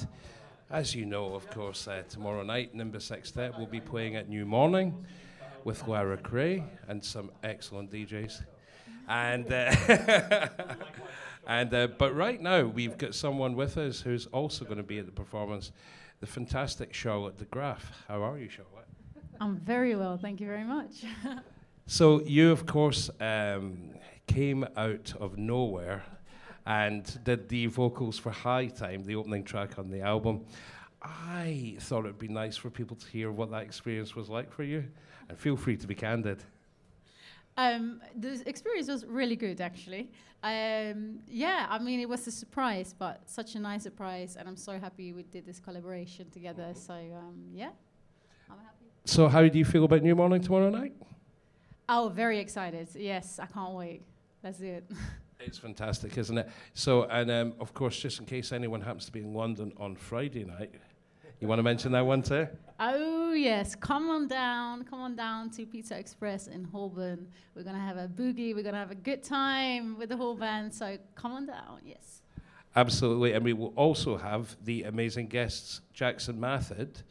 as 0.70 0.94
you 0.94 1.06
know, 1.06 1.34
of 1.34 1.50
course, 1.50 1.88
uh, 1.88 2.04
tomorrow 2.10 2.44
night, 2.44 2.76
Number 2.76 2.98
Nimbus 2.98 3.06
Sextet 3.06 3.58
will 3.58 3.68
be 3.68 3.80
playing 3.80 4.18
at 4.18 4.28
New 4.28 4.46
Morning 4.46 5.06
with 5.64 5.88
Lara 5.88 6.18
Cray 6.18 6.66
and 6.90 7.02
some 7.02 7.32
excellent 7.42 7.90
DJs. 7.90 8.44
And, 9.08 9.50
uh, 9.50 10.50
and 11.48 11.74
uh, 11.74 11.88
but 11.98 12.14
right 12.14 12.42
now, 12.42 12.66
we've 12.66 12.98
got 12.98 13.16
someone 13.16 13.56
with 13.56 13.78
us 13.78 14.02
who's 14.02 14.26
also 14.26 14.66
going 14.66 14.76
to 14.76 14.84
be 14.84 15.00
at 15.00 15.06
the 15.06 15.14
performance, 15.14 15.72
the 16.20 16.28
fantastic 16.28 16.94
Charlotte 16.94 17.38
de 17.38 17.46
Graaf. 17.46 18.04
How 18.10 18.22
are 18.24 18.38
you, 18.38 18.50
Charlotte? 18.50 18.90
I'm 19.40 19.56
very 19.62 19.96
well, 19.96 20.18
thank 20.18 20.42
you 20.42 20.48
very 20.48 20.66
much. 20.66 21.06
So 21.92 22.22
you, 22.22 22.52
of 22.52 22.68
course, 22.68 23.10
um, 23.20 23.96
came 24.30 24.64
out 24.78 25.14
of 25.20 25.38
nowhere 25.38 26.04
and 26.66 27.04
did 27.24 27.50
the 27.50 27.66
vocals 27.66 28.20
for 28.20 28.32
High 28.32 28.68
Time, 28.68 29.04
the 29.04 29.16
opening 29.16 29.44
track 29.44 29.80
on 29.80 29.90
the 29.90 30.02
album. 30.02 30.46
I 31.02 31.76
thought 31.80 32.06
it'd 32.06 32.20
be 32.20 32.28
nice 32.28 32.56
for 32.58 32.70
people 32.70 32.96
to 32.98 33.08
hear 33.08 33.32
what 33.32 33.50
that 33.52 33.64
experience 33.64 34.16
was 34.16 34.30
like 34.30 34.52
for 34.52 34.64
you, 34.64 34.84
and 35.28 35.38
feel 35.38 35.58
free 35.58 35.78
to 35.78 35.88
be 35.88 35.96
candid. 35.96 36.44
um, 37.58 38.02
the 38.16 38.42
experience 38.46 38.88
was 38.88 39.04
really 39.06 39.36
good, 39.36 39.60
actually. 39.62 40.12
Um, 40.44 41.20
yeah, 41.28 41.66
I 41.70 41.80
mean, 41.80 42.00
it 42.00 42.08
was 42.08 42.28
a 42.28 42.32
surprise, 42.32 42.94
but 42.98 43.22
such 43.26 43.56
a 43.56 43.60
nice 43.60 43.84
surprise, 43.84 44.38
and 44.38 44.48
I'm 44.48 44.56
so 44.56 44.80
happy 44.80 45.12
we 45.12 45.24
did 45.24 45.46
this 45.46 45.60
collaboration 45.60 46.30
together. 46.30 46.70
So 46.76 46.94
um, 46.94 47.38
yeah, 47.54 47.72
I'm 48.50 48.58
happy. 48.60 48.86
So, 49.06 49.28
how 49.28 49.42
do 49.48 49.58
you 49.58 49.66
feel 49.66 49.86
about 49.86 50.02
New 50.04 50.16
Morning 50.16 50.42
tomorrow 50.42 50.70
night? 50.70 50.94
Oh, 51.90 52.10
very 52.14 52.40
excited! 52.40 52.88
Yes, 52.96 53.40
I 53.40 53.48
can't 53.48 53.74
wait. 53.74 54.04
Let's 54.44 54.58
do 54.60 54.66
it. 54.66 54.92
It's 55.42 55.58
fantastic, 55.58 56.18
isn't 56.18 56.38
it? 56.38 56.50
So, 56.74 57.04
and 57.04 57.32
um, 57.32 57.54
of 57.62 57.74
course, 57.74 57.98
just 57.98 58.20
in 58.20 58.26
case 58.26 58.52
anyone 58.52 58.82
happens 58.82 59.06
to 59.06 59.12
be 59.14 59.22
in 59.22 59.34
London 59.34 59.72
on 59.78 59.96
Friday 59.96 60.44
night, 60.44 60.76
you 61.40 61.48
want 61.48 61.60
to 61.60 61.64
mention 61.64 61.94
that 61.94 62.06
one 62.06 62.22
too? 62.22 62.46
Oh 62.78 63.32
yes, 63.32 63.74
come 63.74 64.10
on 64.10 64.28
down, 64.28 64.84
come 64.84 65.00
on 65.00 65.16
down 65.16 65.50
to 65.52 65.66
Pizza 65.66 65.98
Express 65.98 66.48
in 66.48 66.66
Holborn. 66.66 67.26
We're 67.56 67.64
gonna 67.64 67.80
have 67.80 67.96
a 67.96 68.10
boogie. 68.10 68.54
We're 68.54 68.64
gonna 68.64 68.78
have 68.78 68.92
a 68.92 68.96
good 68.96 69.24
time 69.24 69.98
with 69.98 70.10
the 70.10 70.18
whole 70.18 70.36
band. 70.36 70.74
So 70.74 70.98
come 71.16 71.32
on 71.32 71.46
down. 71.46 71.80
Yes. 71.86 72.22
Absolutely. 72.76 73.32
And 73.32 73.44
we 73.44 73.54
will 73.54 73.74
also 73.78 74.18
have 74.18 74.58
the 74.66 74.84
amazing 74.84 75.28
guests 75.28 75.80
Jackson 75.94 76.38
Mathod, 76.38 77.04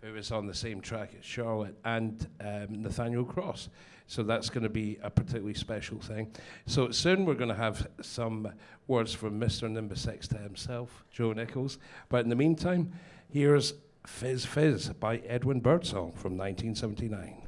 who 0.00 0.14
is 0.14 0.30
on 0.30 0.46
the 0.46 0.54
same 0.54 0.80
track 0.80 1.10
as 1.18 1.24
Charlotte, 1.24 1.76
and 1.84 2.28
um, 2.40 2.82
Nathaniel 2.82 3.24
Cross. 3.24 3.68
So 4.12 4.22
that's 4.22 4.50
going 4.50 4.64
to 4.64 4.68
be 4.68 4.98
a 5.02 5.08
particularly 5.08 5.54
special 5.54 5.98
thing. 5.98 6.32
So 6.66 6.90
soon 6.90 7.24
we're 7.24 7.32
going 7.32 7.48
to 7.48 7.54
have 7.54 7.88
some 8.02 8.46
words 8.86 9.14
from 9.14 9.40
Mr. 9.40 9.70
Nimbus 9.70 10.02
Sextet 10.02 10.42
himself, 10.42 11.02
Joe 11.10 11.32
Nichols. 11.32 11.78
But 12.10 12.22
in 12.22 12.28
the 12.28 12.36
meantime, 12.36 12.92
here's 13.30 13.72
Fizz 14.06 14.44
Fizz 14.44 14.88
by 15.00 15.16
Edwin 15.26 15.60
Birdsong 15.60 16.12
from 16.12 16.36
1979. 16.36 17.41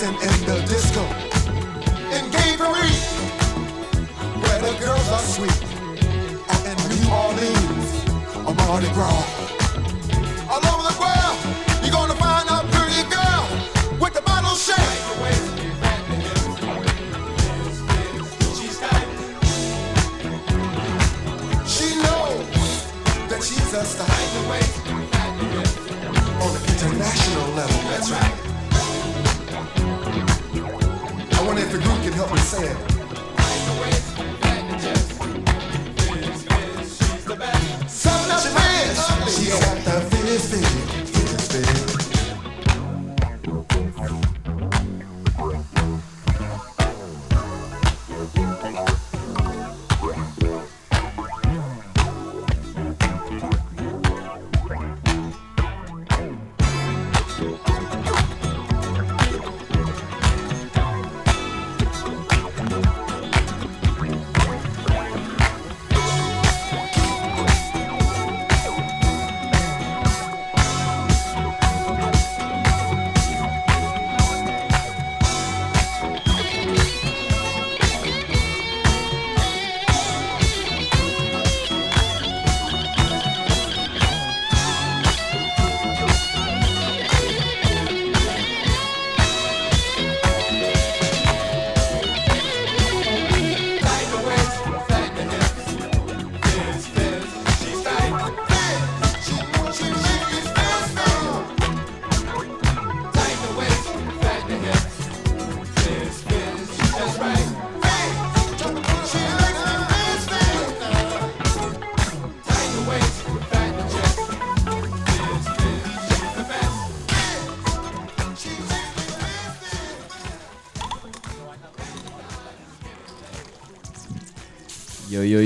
Dancing 0.00 0.28
in 0.28 0.46
the 0.46 0.66
disco. 0.66 1.02
In 2.16 2.30
Gavery, 2.30 2.90
where 4.42 4.58
the 4.60 4.78
girls 4.84 5.08
are 5.10 5.18
sweet. 5.20 5.62
Or 6.48 6.60
in 6.68 6.76
New 6.88 7.10
Orleans, 7.12 8.46
or 8.46 8.54
Mardi 8.54 8.88
Gras. 8.92 9.39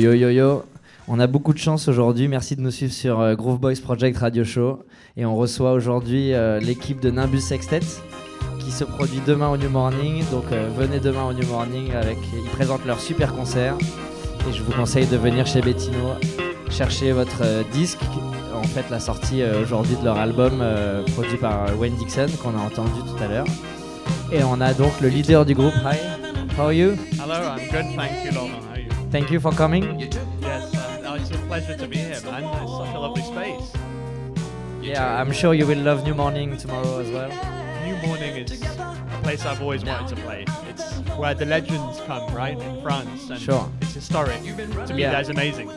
Yo 0.05 0.13
yo 0.13 0.29
yo. 0.29 0.65
On 1.09 1.19
a 1.19 1.27
beaucoup 1.27 1.55
de 1.55 1.59
chance 1.59 1.89
aujourd'hui. 1.89 2.29
Merci 2.29 2.57
de 2.57 2.61
nous 2.61 2.71
suivre 2.71 2.93
sur 2.93 3.21
euh, 3.21 3.35
Groove 3.35 3.59
Boys 3.59 3.81
Project 3.83 4.19
Radio 4.19 4.45
Show. 4.45 4.83
Et 5.17 5.25
on 5.25 5.35
reçoit 5.35 5.73
aujourd'hui 5.73 6.35
euh, 6.35 6.61
l'équipe 6.61 7.01
de 7.01 7.11
Nimbus 7.11 7.41
Sextet 7.41 7.81
qui 8.59 8.71
se 8.71 8.85
produit 8.85 9.23
demain 9.27 9.49
au 9.49 9.57
New 9.57 9.71
Morning. 9.71 10.23
Donc 10.31 10.45
euh, 10.53 10.69
venez 10.77 11.01
demain 11.01 11.25
au 11.25 11.33
New 11.33 11.47
Morning 11.47 11.91
avec. 11.95 12.19
Ils 12.35 12.51
présentent 12.51 12.85
leur 12.85 13.01
super 13.01 13.35
concert. 13.35 13.79
Et 14.47 14.53
je 14.53 14.63
vous 14.63 14.73
conseille 14.73 15.07
de 15.07 15.17
venir 15.17 15.47
chez 15.47 15.63
Bettino 15.63 16.17
chercher 16.69 17.13
votre 17.13 17.43
disque. 17.73 18.01
En 18.55 18.65
fait, 18.65 18.85
la 18.91 19.01
sortie 19.01 19.43
aujourd'hui 19.63 19.97
de 19.97 20.05
leur 20.05 20.19
album 20.19 20.63
produit 21.15 21.39
par 21.39 21.79
Wayne 21.79 21.97
Dixon 21.97 22.27
qu'on 22.43 22.55
a 22.59 22.63
entendu 22.63 23.01
tout 23.09 23.25
à 23.25 23.29
l'heure. 23.29 23.47
Et 24.31 24.45
on 24.45 24.61
a 24.61 24.75
donc 24.75 25.01
le 25.01 25.09
leader 25.09 25.47
du 25.47 25.55
groupe. 25.55 25.73
Hi, 25.83 25.97
how 26.59 26.65
are 26.65 26.73
you? 26.75 26.91
Hello, 27.19 27.37
I'm 27.37 27.71
good, 27.71 27.97
thank 27.97 28.35
you. 28.35 28.44
You? 29.15 29.21
Thank 29.21 29.31
you 29.31 29.39
for 29.39 29.53
coming. 29.53 30.01
Yes, 30.01 30.75
uh, 30.75 31.19
it's 31.21 31.31
a 31.31 31.39
pleasure 31.47 31.77
to 31.77 31.87
be 31.87 31.97
here, 31.99 32.21
man. 32.25 32.43
It's 32.63 32.73
such 32.73 32.95
a 32.95 32.99
lovely 32.99 33.23
space. 33.23 33.73
Yeah, 34.83 35.21
I'm 35.21 35.33
sure 35.33 35.55
you 35.55 35.67
will 35.67 35.79
love 35.79 36.05
New 36.05 36.15
Morning 36.15 36.57
tomorrow 36.57 36.99
as 36.99 37.11
well. 37.11 37.31
New 37.85 37.97
Morning 38.07 38.37
is 38.37 38.61
a 38.61 39.21
place 39.23 39.47
I've 39.47 39.63
always 39.63 39.85
wanted 39.85 40.09
to 40.17 40.23
play. 40.23 40.45
It's 40.69 40.99
where 41.17 41.33
the 41.35 41.47
legends 41.47 42.01
come, 42.07 42.35
right, 42.35 42.59
in 42.59 42.83
France. 42.83 43.31
And 43.31 43.41
Sure. 43.41 43.71
It's 43.83 43.95
historic. 43.95 44.43
To 44.43 44.95
me, 44.95 45.03
Yeah. 45.03 45.13
that's 45.13 45.29
amazing. 45.29 45.71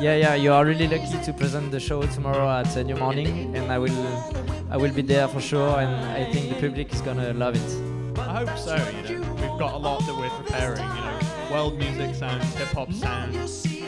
Yeah, 0.00 0.16
yeah, 0.16 0.34
you 0.34 0.50
are 0.52 0.64
really 0.64 0.88
lucky 0.88 1.22
to 1.22 1.32
present 1.34 1.70
the 1.70 1.80
show 1.80 2.00
tomorrow 2.02 2.48
at 2.48 2.74
uh, 2.76 2.82
New 2.82 2.96
Morning, 2.96 3.54
and 3.56 3.70
I 3.70 3.78
will, 3.78 4.32
I 4.70 4.78
will 4.78 4.92
be 4.92 5.02
there 5.02 5.28
for 5.28 5.40
sure, 5.40 5.80
and 5.80 5.94
I 6.18 6.32
think 6.32 6.48
the 6.48 6.68
public 6.68 6.92
is 6.94 7.02
gonna 7.02 7.34
love 7.34 7.56
it. 7.56 8.18
I 8.18 8.44
hope 8.44 8.56
so, 8.58 8.76
you 8.76 9.18
know. 9.18 9.32
We've 9.34 9.58
got 9.58 9.74
a 9.74 9.76
lot 9.76 10.00
that 10.06 10.16
we're 10.16 10.30
preparing, 10.30 10.78
you 10.78 11.02
know 11.04 11.39
world 11.50 11.78
music 11.78 12.14
sound, 12.14 12.42
hip 12.42 12.68
hop 12.68 12.92
sound, 12.92 13.32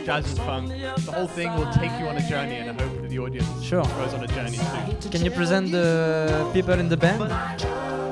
jazz 0.04 0.28
and 0.30 0.38
funk. 0.40 0.68
The 0.68 1.12
whole 1.12 1.28
thing 1.28 1.54
will 1.54 1.72
take 1.72 1.92
you 1.98 2.06
on 2.06 2.16
a 2.16 2.28
journey, 2.28 2.56
and 2.56 2.70
I 2.70 2.82
hope 2.82 3.00
that 3.00 3.08
the 3.08 3.18
audience 3.18 3.62
sure. 3.62 3.84
goes 3.84 4.14
on 4.14 4.24
a 4.24 4.26
journey 4.26 4.58
too. 5.00 5.08
Can 5.10 5.24
you 5.24 5.30
present 5.30 5.70
the 5.70 6.50
people 6.52 6.74
in 6.74 6.88
the 6.88 6.96
band? 6.96 7.22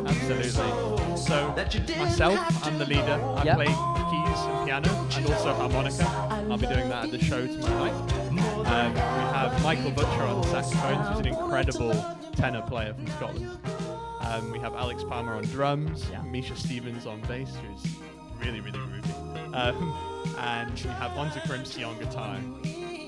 Absolutely. 0.08 0.50
So 1.16 1.54
myself, 1.98 2.66
I'm 2.66 2.78
the 2.78 2.86
leader. 2.86 3.20
I 3.36 3.44
yep. 3.44 3.56
play 3.56 3.66
keys 3.66 4.40
and 4.46 4.66
piano, 4.66 5.08
and 5.16 5.26
also 5.26 5.52
harmonica. 5.54 6.06
I'll 6.50 6.58
be 6.58 6.66
doing 6.66 6.88
that 6.88 7.04
at 7.04 7.10
the 7.10 7.22
show 7.22 7.46
tonight. 7.46 7.92
Um, 8.70 8.94
we 8.94 8.98
have 9.34 9.62
Michael 9.62 9.90
Butcher 9.90 10.22
on 10.22 10.40
the 10.42 10.46
saxophones, 10.48 11.08
who's 11.08 11.18
an 11.20 11.26
incredible 11.26 12.18
tenor 12.34 12.62
player 12.62 12.94
from 12.94 13.06
Scotland. 13.08 13.58
Um, 14.20 14.52
we 14.52 14.58
have 14.60 14.74
Alex 14.74 15.02
Palmer 15.02 15.34
on 15.34 15.44
drums, 15.44 16.08
yeah. 16.10 16.22
Misha 16.22 16.54
Stevens 16.54 17.04
on 17.06 17.20
bass, 17.22 17.50
who's 17.56 17.94
really, 18.40 18.60
really, 18.60 18.78
good. 18.78 19.09
Um, 19.52 19.94
and 20.38 20.72
we 20.72 20.90
have 20.90 21.12
Onza 21.12 21.40
Krimsky 21.42 21.86
on 21.86 21.98
guitar. 21.98 22.38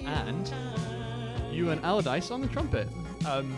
And 0.06 0.52
Ewan 1.52 1.78
Allardyce 1.80 2.30
on 2.30 2.40
the 2.40 2.48
trumpet. 2.48 2.88
Um, 3.26 3.54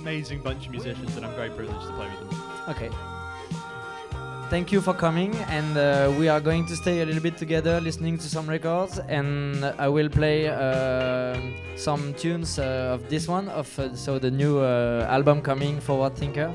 amazing 0.00 0.40
bunch 0.40 0.66
of 0.66 0.72
musicians, 0.72 1.16
and 1.16 1.24
I'm 1.24 1.34
very 1.34 1.50
privileged 1.50 1.86
to 1.86 1.92
play 1.92 2.08
with 2.08 2.30
them. 2.30 2.42
Okay, 2.68 2.90
thank 4.50 4.72
you 4.72 4.80
for 4.80 4.94
coming. 4.94 5.34
And 5.48 5.76
uh, 5.76 6.12
we 6.18 6.28
are 6.28 6.40
going 6.40 6.66
to 6.66 6.76
stay 6.76 7.02
a 7.02 7.06
little 7.06 7.22
bit 7.22 7.36
together, 7.36 7.80
listening 7.80 8.18
to 8.18 8.28
some 8.28 8.48
records. 8.48 8.98
And 9.08 9.64
I 9.78 9.88
will 9.88 10.08
play 10.08 10.48
uh, 10.48 11.38
some 11.76 12.14
tunes 12.14 12.58
uh, 12.58 12.94
of 12.94 13.08
this 13.08 13.28
one, 13.28 13.48
of 13.48 13.78
uh, 13.78 13.94
so 13.94 14.18
the 14.18 14.30
new 14.30 14.58
uh, 14.58 15.06
album 15.08 15.42
coming, 15.42 15.80
Forward 15.80 16.16
Thinker. 16.16 16.52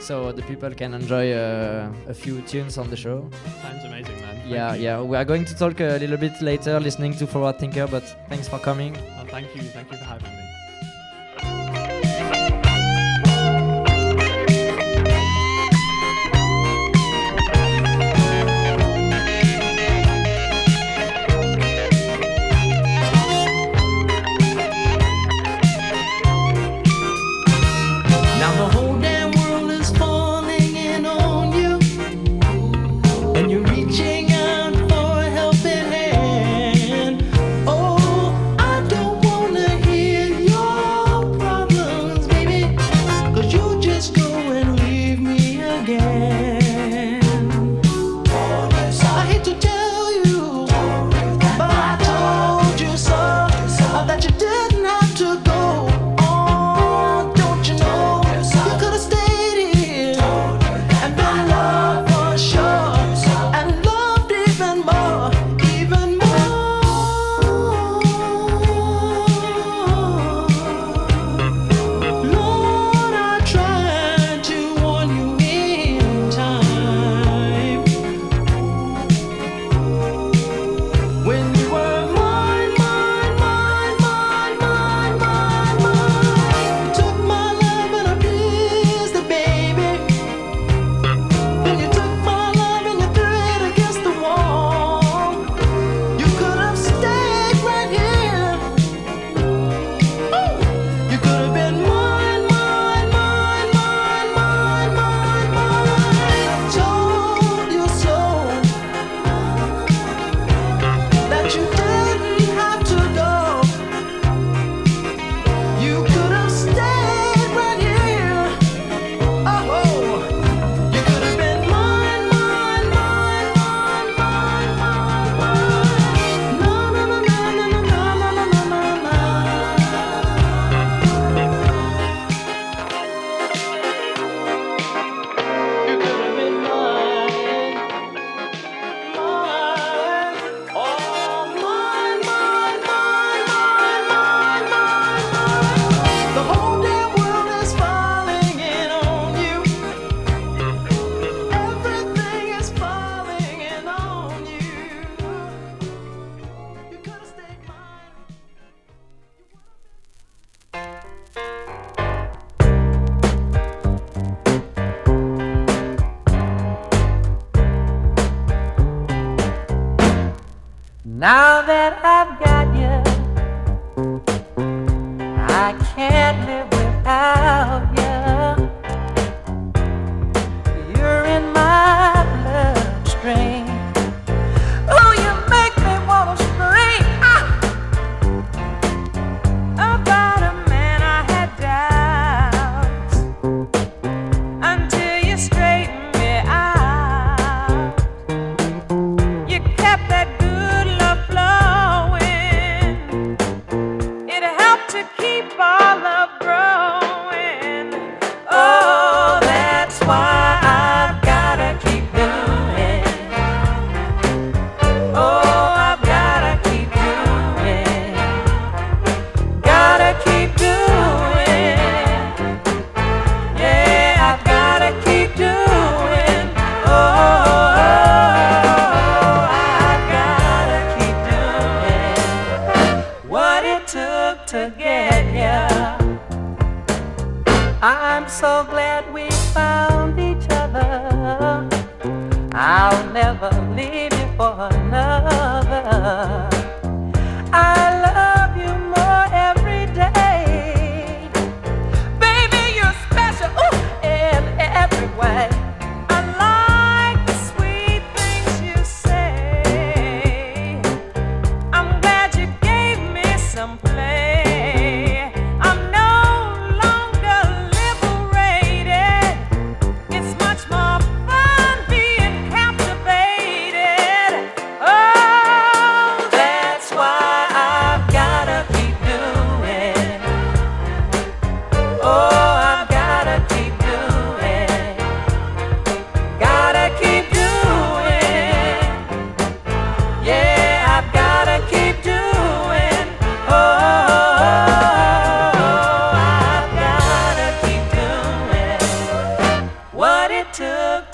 So 0.00 0.32
the 0.32 0.42
people 0.42 0.70
can 0.70 0.94
enjoy 0.94 1.32
a 1.32 2.14
few 2.14 2.40
tunes 2.42 2.76
on 2.76 2.90
the 2.90 2.96
show. 2.96 3.28
Sounds 3.62 3.84
amazing, 3.84 4.20
man. 4.20 4.36
Thank 4.36 4.50
yeah, 4.50 4.74
you. 4.74 4.82
yeah. 4.82 5.00
We 5.00 5.16
are 5.16 5.24
going 5.24 5.44
to 5.44 5.54
talk 5.54 5.80
a 5.80 5.98
little 5.98 6.16
bit 6.16 6.40
later, 6.42 6.80
listening 6.80 7.14
to 7.18 7.26
Forward 7.26 7.58
Thinker. 7.58 7.86
But 7.86 8.02
thanks 8.28 8.48
for 8.48 8.58
coming. 8.58 8.96
Oh, 9.18 9.24
thank 9.26 9.54
you, 9.54 9.62
thank 9.62 9.90
you 9.92 9.98
for 9.98 10.04
having 10.04 10.30
me. 10.30 10.41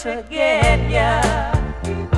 Forget 0.08 0.88
you. 1.84 2.17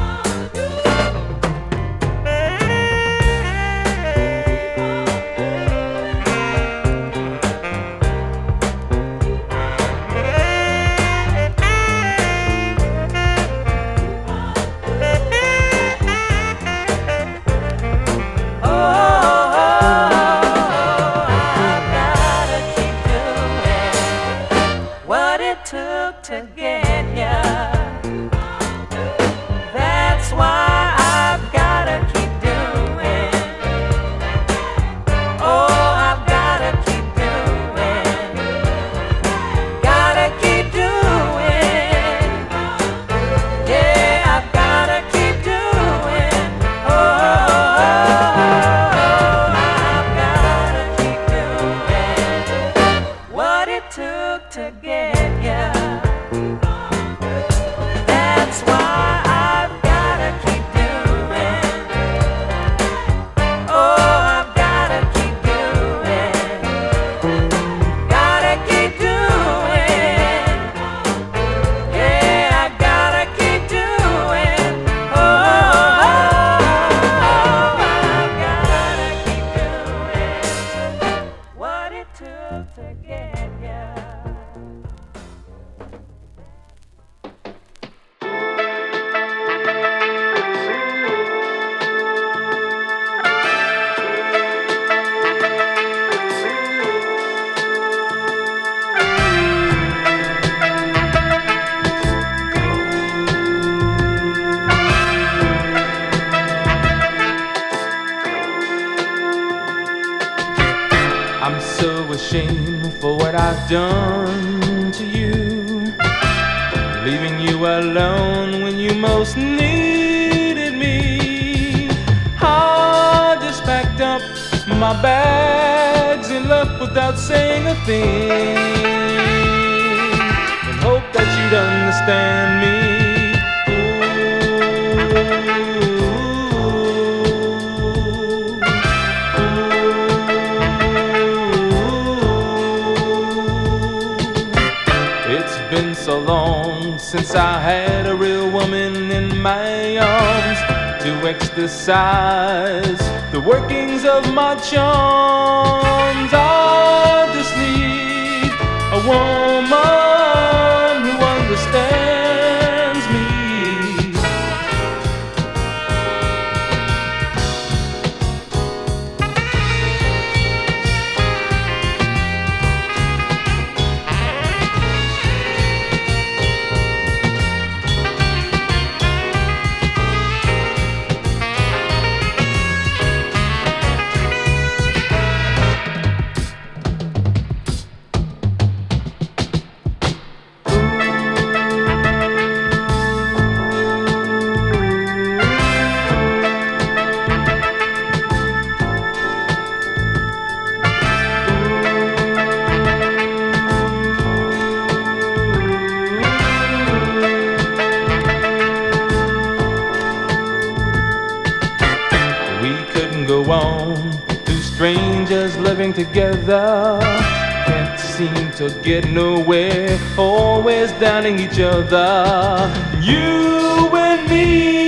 so 218.61 218.69
get 218.83 219.09
nowhere, 219.09 219.99
always 220.19 220.93
doubting 221.01 221.39
each 221.39 221.59
other. 221.61 222.71
You 223.01 223.89
and 223.97 224.29
me. 224.29 224.80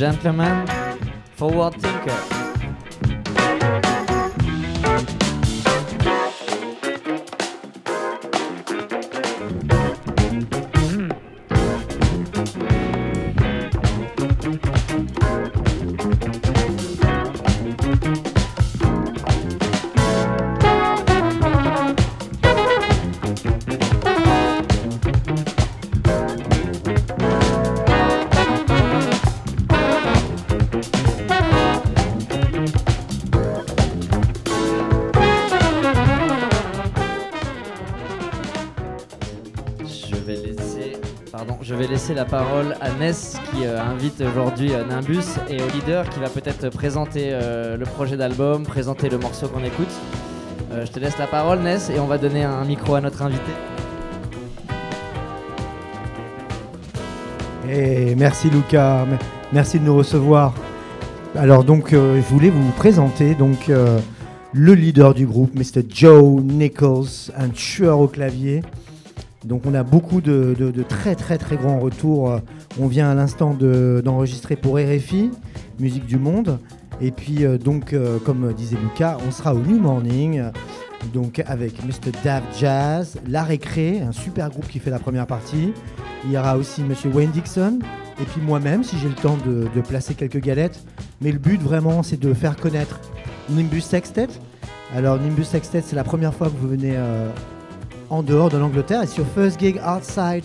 gentlemen. 0.00 0.59
vais 41.80 41.86
laisser 41.86 42.12
la 42.12 42.26
parole 42.26 42.76
à 42.82 42.90
Ness 42.92 43.38
qui 43.50 43.64
euh, 43.64 43.80
invite 43.80 44.20
aujourd'hui 44.20 44.74
euh, 44.74 44.84
Nimbus 44.84 45.24
et 45.48 45.62
au 45.62 45.66
leader 45.68 46.06
qui 46.10 46.20
va 46.20 46.28
peut-être 46.28 46.68
présenter 46.68 47.30
euh, 47.30 47.78
le 47.78 47.86
projet 47.86 48.18
d'album, 48.18 48.64
présenter 48.64 49.08
le 49.08 49.16
morceau 49.16 49.48
qu'on 49.48 49.64
écoute. 49.64 49.88
je 50.70 50.90
te 50.90 51.00
laisse 51.00 51.16
la 51.16 51.26
parole 51.26 51.60
Ness 51.60 51.88
et 51.88 51.98
on 51.98 52.06
va 52.06 52.18
donner 52.18 52.44
un 52.44 52.66
micro 52.66 52.96
à 52.96 53.00
notre 53.00 53.22
invité. 53.22 53.52
Et 57.70 58.14
merci 58.14 58.50
Lucas, 58.50 59.06
merci 59.50 59.80
de 59.80 59.84
nous 59.84 59.96
recevoir. 59.96 60.52
Alors 61.34 61.64
donc 61.64 61.92
je 61.92 62.20
voulais 62.28 62.50
vous 62.50 62.72
présenter 62.72 63.34
donc 63.34 63.70
le 64.52 64.74
leader 64.74 65.14
du 65.14 65.24
groupe, 65.24 65.54
Mr. 65.54 65.82
Joe 65.88 66.42
Nichols, 66.42 67.32
un 67.38 67.48
tueur 67.48 68.00
au 68.00 68.06
clavier. 68.06 68.60
Donc 69.44 69.62
on 69.66 69.74
a 69.74 69.82
beaucoup 69.82 70.20
de, 70.20 70.54
très 70.88 71.14
très 71.14 71.38
très 71.38 71.56
grands 71.56 71.78
retours. 71.78 72.40
On 72.80 72.86
vient 72.86 73.10
à 73.10 73.14
l'instant 73.14 73.54
de- 73.54 74.02
d'enregistrer 74.04 74.56
pour 74.56 74.76
RFI, 74.78 75.30
Musique 75.78 76.06
du 76.06 76.18
Monde. 76.18 76.58
Et 77.00 77.10
puis 77.10 77.44
euh, 77.46 77.56
donc, 77.56 77.92
euh, 77.94 78.18
comme 78.18 78.52
disait 78.52 78.76
Lucas, 78.82 79.16
on 79.26 79.30
sera 79.30 79.54
au 79.54 79.58
New 79.60 79.78
Morning. 79.78 80.42
Donc 81.14 81.42
avec 81.46 81.82
Mr. 81.84 82.12
Dav 82.22 82.42
Jazz, 82.58 83.16
La 83.26 83.42
Récré, 83.42 84.02
un 84.02 84.12
super 84.12 84.50
groupe 84.50 84.68
qui 84.68 84.78
fait 84.78 84.90
la 84.90 84.98
première 84.98 85.26
partie. 85.26 85.72
Il 86.26 86.32
y 86.32 86.36
aura 86.36 86.58
aussi 86.58 86.82
Monsieur 86.82 87.10
Wayne 87.10 87.30
Dixon. 87.30 87.78
Et 88.20 88.24
puis 88.24 88.42
moi-même, 88.42 88.84
si 88.84 88.98
j'ai 88.98 89.08
le 89.08 89.14
temps 89.14 89.38
de, 89.46 89.66
de 89.74 89.80
placer 89.80 90.12
quelques 90.12 90.40
galettes. 90.42 90.84
Mais 91.22 91.32
le 91.32 91.38
but 91.38 91.58
vraiment, 91.62 92.02
c'est 92.02 92.20
de 92.20 92.34
faire 92.34 92.54
connaître 92.56 93.00
Nimbus 93.48 93.80
Sextet. 93.80 94.28
Alors 94.94 95.18
Nimbus 95.18 95.44
Sextet, 95.44 95.80
c'est 95.80 95.96
la 95.96 96.04
première 96.04 96.34
fois 96.34 96.48
que 96.48 96.56
vous 96.60 96.68
venez 96.68 96.92
euh, 96.96 97.30
en 98.10 98.22
dehors 98.22 98.50
de 98.50 98.58
l'Angleterre. 98.58 99.02
It's 99.02 99.16
your 99.16 99.26
first 99.34 99.58
gig 99.58 99.78
outside 99.78 100.44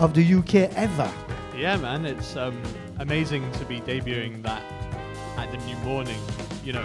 of 0.00 0.12
the 0.12 0.22
UK 0.22 0.70
ever. 0.76 1.08
Yeah, 1.56 1.76
man, 1.76 2.04
it's 2.04 2.36
um, 2.36 2.54
amazing 2.98 3.42
to 3.52 3.64
be 3.66 3.80
debuting 3.80 4.42
that 4.42 4.62
at 5.38 5.50
the 5.52 5.58
New 5.66 5.76
Morning. 5.84 6.18
You 6.64 6.72
know, 6.72 6.84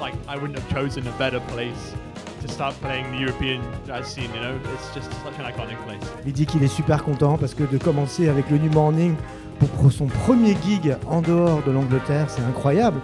like 0.00 0.14
I 0.28 0.36
wouldn't 0.36 0.58
have 0.58 0.68
chosen 0.70 1.06
a 1.06 1.12
better 1.18 1.40
place 1.48 1.94
to 2.40 2.48
start 2.48 2.74
playing 2.80 3.10
the 3.12 3.18
European 3.18 3.60
jazz 3.86 4.06
scene. 4.06 4.32
You 4.34 4.40
know, 4.40 4.58
it's 4.72 4.94
just 4.94 5.10
such 5.22 5.38
an 5.38 5.44
iconic 5.44 5.76
place. 5.84 6.02
Il 6.24 6.32
dit 6.32 6.46
qu'il 6.46 6.62
est 6.62 6.68
super 6.68 7.02
content 7.04 7.36
parce 7.36 7.54
que 7.54 7.64
de 7.64 7.76
commencer 7.76 8.28
avec 8.28 8.48
le 8.50 8.58
New 8.58 8.72
Morning 8.72 9.14
pour 9.58 9.92
son 9.92 10.06
premier 10.06 10.56
gig 10.64 10.96
en 11.06 11.20
dehors 11.20 11.62
de 11.64 11.70
l'Angleterre, 11.70 12.30
c'est 12.30 12.42
incroyable. 12.42 13.00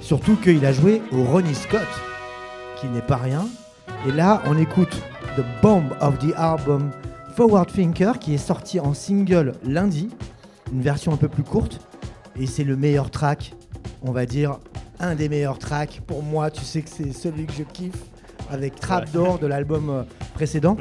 Surtout 0.00 0.34
qu'il 0.36 0.64
a 0.64 0.72
joué 0.72 1.02
au 1.12 1.22
Ronnie 1.22 1.54
Scott, 1.54 1.86
qui 2.80 2.88
n'est 2.88 3.02
pas 3.02 3.16
rien. 3.16 3.46
Et 4.08 4.12
là, 4.12 4.42
on 4.46 4.58
écoute 4.58 5.00
The 5.36 5.44
Bomb 5.62 5.92
of 6.00 6.18
the 6.18 6.34
Album 6.36 6.90
Forward 7.36 7.70
Thinker, 7.70 8.18
qui 8.18 8.34
est 8.34 8.38
sorti 8.38 8.80
en 8.80 8.94
single 8.94 9.54
lundi, 9.62 10.10
une 10.72 10.82
version 10.82 11.12
un 11.12 11.16
peu 11.16 11.28
plus 11.28 11.44
courte. 11.44 11.86
Et 12.36 12.46
c'est 12.46 12.64
le 12.64 12.76
meilleur 12.76 13.10
track, 13.10 13.54
on 14.02 14.10
va 14.10 14.26
dire, 14.26 14.58
un 14.98 15.14
des 15.14 15.28
meilleurs 15.28 15.58
tracks. 15.58 16.02
Pour 16.06 16.24
moi, 16.24 16.50
tu 16.50 16.64
sais 16.64 16.82
que 16.82 16.90
c'est 16.90 17.12
celui 17.12 17.46
que 17.46 17.52
je 17.52 17.62
kiffe, 17.62 18.02
avec 18.50 18.74
Trapdoor 18.80 19.38
de 19.38 19.46
l'album 19.46 19.90
euh, 19.90 20.02
précédent. 20.34 20.76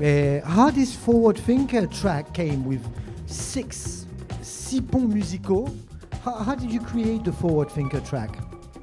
Et 0.00 0.40
how 0.46 0.70
this 0.70 0.94
Forward 0.94 1.36
Thinker 1.42 1.88
track 1.88 2.32
came 2.34 2.66
with 2.66 2.82
six, 3.26 4.06
six 4.42 4.82
ponts 4.82 5.08
musicaux. 5.08 5.66
How, 6.24 6.44
how 6.46 6.54
did 6.54 6.70
you 6.70 6.80
create 6.80 7.24
the 7.24 7.32
Forward 7.32 7.70
Thinker 7.70 8.02
track? 8.02 8.30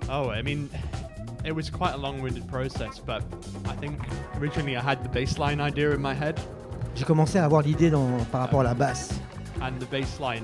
Oh, 0.10 0.32
I 0.32 0.42
mean, 0.42 0.70
it 1.46 1.54
was 1.56 1.70
quite 1.70 1.94
a 1.94 1.98
long-winded 1.98 2.48
process, 2.48 3.00
but 3.06 3.24
I 3.66 3.74
think 3.76 4.00
originally 4.40 4.76
I 4.78 4.82
had 4.82 5.04
the 5.04 5.10
bass 5.10 5.38
line 5.38 5.60
idea 5.60 5.92
in 5.92 6.02
my 6.02 6.14
head, 6.14 6.40
J'ai 6.96 7.06
commencé 7.06 7.40
à 7.40 7.46
avoir 7.46 7.62
l'idée 7.64 7.92
par 8.32 8.42
rapport 8.42 8.62
à 8.62 8.64
la 8.64 8.74
basse. 8.74 9.20
and 9.62 9.72
the 9.80 9.86
bass 9.90 10.20
line 10.20 10.44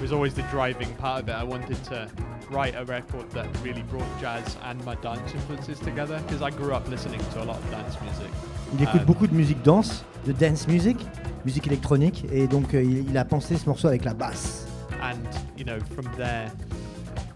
was 0.00 0.12
always 0.12 0.32
the 0.34 0.42
driving 0.50 0.88
part 0.98 1.22
of 1.22 1.28
it. 1.28 1.34
I 1.34 1.44
wanted 1.44 1.76
to 1.90 2.08
write 2.50 2.74
a 2.76 2.84
record 2.84 3.28
that 3.32 3.46
really 3.62 3.82
brought 3.90 4.06
jazz 4.20 4.56
and 4.64 4.82
my 4.84 4.94
dance 5.02 5.32
influences 5.34 5.78
together 5.80 6.18
because 6.26 6.42
I 6.42 6.50
grew 6.50 6.72
up 6.74 6.88
listening 6.88 7.20
to 7.34 7.42
a 7.42 7.44
lot 7.44 7.56
of 7.56 7.70
dance 7.70 7.96
music. 8.02 8.30
Il 8.74 8.82
écoute 8.82 9.02
Um, 9.02 9.06
beaucoup 9.06 9.26
de 9.26 9.34
musique 9.34 9.62
danse, 9.62 10.04
de 10.26 10.32
dance 10.32 10.66
music, 10.66 10.96
musique 11.44 11.66
électronique, 11.66 12.24
et 12.32 12.46
donc 12.46 12.72
euh, 12.74 12.82
il, 12.82 13.10
il 13.10 13.18
a 13.18 13.24
pensé 13.24 13.56
ce 13.58 13.66
morceau 13.68 13.88
avec 13.88 14.04
la 14.04 14.14
basse. 14.14 14.66
and 15.02 15.26
you 15.58 15.64
know 15.64 15.78
from 15.94 16.06
there 16.16 16.48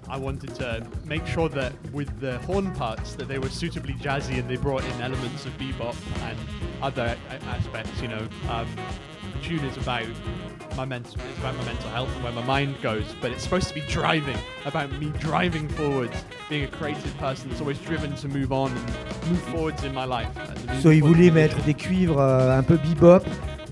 i 0.08 0.16
wanted 0.16 0.54
to 0.54 0.86
make 1.04 1.26
sure 1.26 1.48
that 1.48 1.72
with 1.92 2.08
the 2.20 2.38
horn 2.40 2.70
parts 2.74 3.14
that 3.14 3.28
they 3.28 3.38
were 3.38 3.48
suitably 3.50 3.94
jazzy 3.94 4.38
and 4.38 4.48
they 4.48 4.56
brought 4.56 4.84
in 4.84 5.02
elements 5.02 5.44
of 5.46 5.52
bebop 5.58 5.96
and 6.28 6.38
other 6.82 7.16
aspects 7.48 8.00
you 8.02 8.08
know 8.08 8.22
um, 8.50 8.66
the 9.32 9.40
tune 9.48 9.64
is 9.64 9.76
about 9.76 10.06
my 10.76 10.84
mental 10.84 11.14
it's 11.30 11.38
about 11.38 11.56
my 11.56 11.64
mental 11.64 11.90
health 11.90 12.08
and 12.14 12.22
where 12.24 12.32
my 12.32 12.44
mind 12.44 12.74
goes 12.82 13.04
but 13.20 13.30
it's 13.30 13.42
supposed 13.42 13.68
to 13.68 13.74
be 13.74 13.80
driving 13.88 14.36
about 14.66 14.90
me 15.00 15.10
driving 15.18 15.68
forwards 15.70 16.16
being 16.48 16.64
a 16.64 16.68
creative 16.68 17.16
person 17.18 17.48
that's 17.48 17.60
always 17.60 17.78
driven 17.80 18.14
to 18.14 18.28
move 18.28 18.52
on 18.52 18.70
and 18.70 18.86
move 19.30 19.42
forwards 19.52 19.82
in 19.84 19.92
my 19.94 20.04
life. 20.04 20.28
So 20.80 20.90
il 20.92 21.02
voulait 21.02 21.30
mettre 21.32 21.60
des 21.64 21.74
cuivres 21.74 22.20
euh, 22.20 22.56
un 22.58 22.62
peu 22.62 22.76
bebop, 22.76 23.24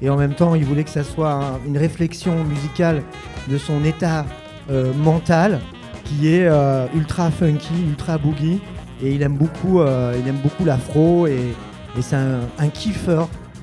et 0.02 0.08
en 0.10 0.16
même 0.16 0.34
temps 0.34 0.54
il 0.56 0.64
voulait 0.64 0.82
que 0.82 0.90
ça 0.90 1.04
soit 1.04 1.30
un- 1.32 1.58
une 1.64 1.78
réflexion 1.78 2.42
musicale 2.44 3.04
de 3.48 3.56
son 3.58 3.84
état 3.84 4.24
euh, 4.70 4.92
mental, 4.94 5.60
qui 6.04 6.28
est 6.28 6.46
euh, 6.46 6.86
ultra 6.94 7.30
funky, 7.30 7.74
ultra 7.88 8.18
boogie, 8.18 8.60
et 9.02 9.12
il 9.14 9.22
aime 9.22 9.36
beaucoup, 9.36 9.80
euh, 9.80 10.14
il 10.18 10.28
aime 10.28 10.38
beaucoup 10.42 10.64
l'afro, 10.64 11.26
et, 11.26 11.54
et 11.98 12.02
c'est 12.02 12.16
un, 12.16 12.40
un 12.58 12.66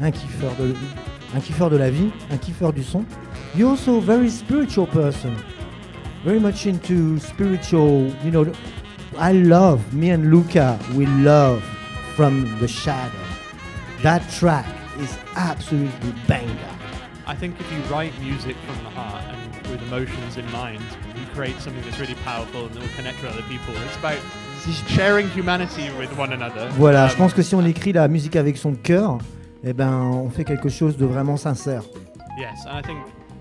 un 0.04 0.12
kiffeur 0.12 0.56
de, 0.60 0.74
un 1.36 1.40
kiffeur 1.40 1.70
de 1.70 1.78
la 1.78 1.90
vie, 1.90 2.10
un 2.32 2.38
kiffeur 2.38 2.74
du 2.74 2.84
son. 2.84 3.06
Also 3.62 3.98
a 3.98 4.02
very 4.02 4.30
spiritual 4.30 4.88
person, 4.88 5.32
very 6.26 6.40
much 6.40 6.66
into 6.66 7.20
spiritual, 7.20 8.12
you 8.24 8.32
know. 8.32 8.46
I 9.20 9.34
love, 9.34 9.94
me 9.94 10.12
and 10.12 10.32
Luca, 10.32 10.80
we 10.96 11.06
love 11.06 11.62
From 12.16 12.58
the 12.60 12.68
Shadow. 12.68 13.12
That 14.04 14.22
track 14.32 14.66
is 15.00 15.18
absolutely 15.36 16.14
banger. 16.28 16.50
I 17.28 17.36
think 17.36 17.60
if 17.60 17.72
you 17.72 17.80
write 17.94 18.14
music 18.20 18.56
from 18.66 18.84
the 18.84 18.90
heart 18.90 19.24
and 19.30 19.68
with 19.68 19.82
emotions 19.84 20.38
in 20.38 20.50
mind, 20.52 20.82
create 21.34 21.60
something 21.60 21.82
that's 21.84 21.99
really 21.99 22.16
powerful 22.26 22.66
and 22.66 22.74
that 22.74 22.82
will 22.82 22.95
connect 22.95 23.22
with 23.22 23.32
other 23.32 23.44
people. 23.49 23.74
It's 23.86 23.98
about 23.98 24.18
sharing 24.88 25.30
humanity 25.30 25.90
with 25.98 26.12
one 26.18 26.34
another. 26.34 26.70
Voilà, 26.78 27.06
Um, 27.06 27.10
je 27.10 27.16
pense 27.18 27.34
que 27.34 27.41
si 27.41 27.56
on 27.56 27.66
écrit 27.66 27.94
la 27.94 28.08
musique 28.08 28.36
avec 28.36 28.58
son 28.58 28.74
cœur, 28.76 29.18
eh 29.64 29.74
ben, 29.74 29.91
on 29.94 30.30
fait 30.30 30.44
quelque 30.44 30.70
chose 30.70 30.98
de 30.98 31.06
vraiment 31.06 31.38
sincère. 31.38 31.84
Yes, 32.38 32.66
and 32.68 32.78
I 32.78 32.82
think, 32.82 32.98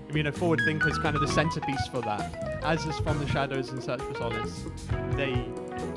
I 0.09 0.13
mean, 0.13 0.27
a 0.27 0.31
forward 0.31 0.59
thinker 0.65 0.89
is 0.89 0.97
kind 0.99 1.15
of 1.15 1.21
the 1.21 1.31
centerpiece 1.31 1.87
for 1.91 2.01
that. 2.01 2.31
As 2.63 2.85
is 2.85 2.99
From 3.03 3.17
the 3.23 3.27
Shadows 3.31 3.71
and 3.71 3.81
Search 3.81 4.01
for 4.01 4.15
Solace, 4.15 4.65
they 5.15 5.33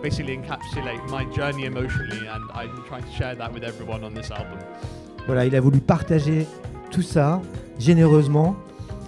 basically 0.02 0.36
encapsulate 0.36 1.00
my 1.10 1.24
journey 1.34 1.64
emotionally, 1.66 2.26
and 2.26 2.42
I'm 2.54 2.70
trying 2.88 3.02
to 3.02 3.12
share 3.12 3.34
that 3.34 3.52
with 3.52 3.64
everyone 3.64 4.02
on 4.04 4.14
this 4.14 4.30
album. 4.30 4.58
Voilà, 5.26 5.44
il 5.46 5.54
a 5.56 5.60
voulu 5.60 5.80
partager 5.80 6.46
tout 6.90 7.02
ça 7.02 7.40
généreusement. 7.78 8.56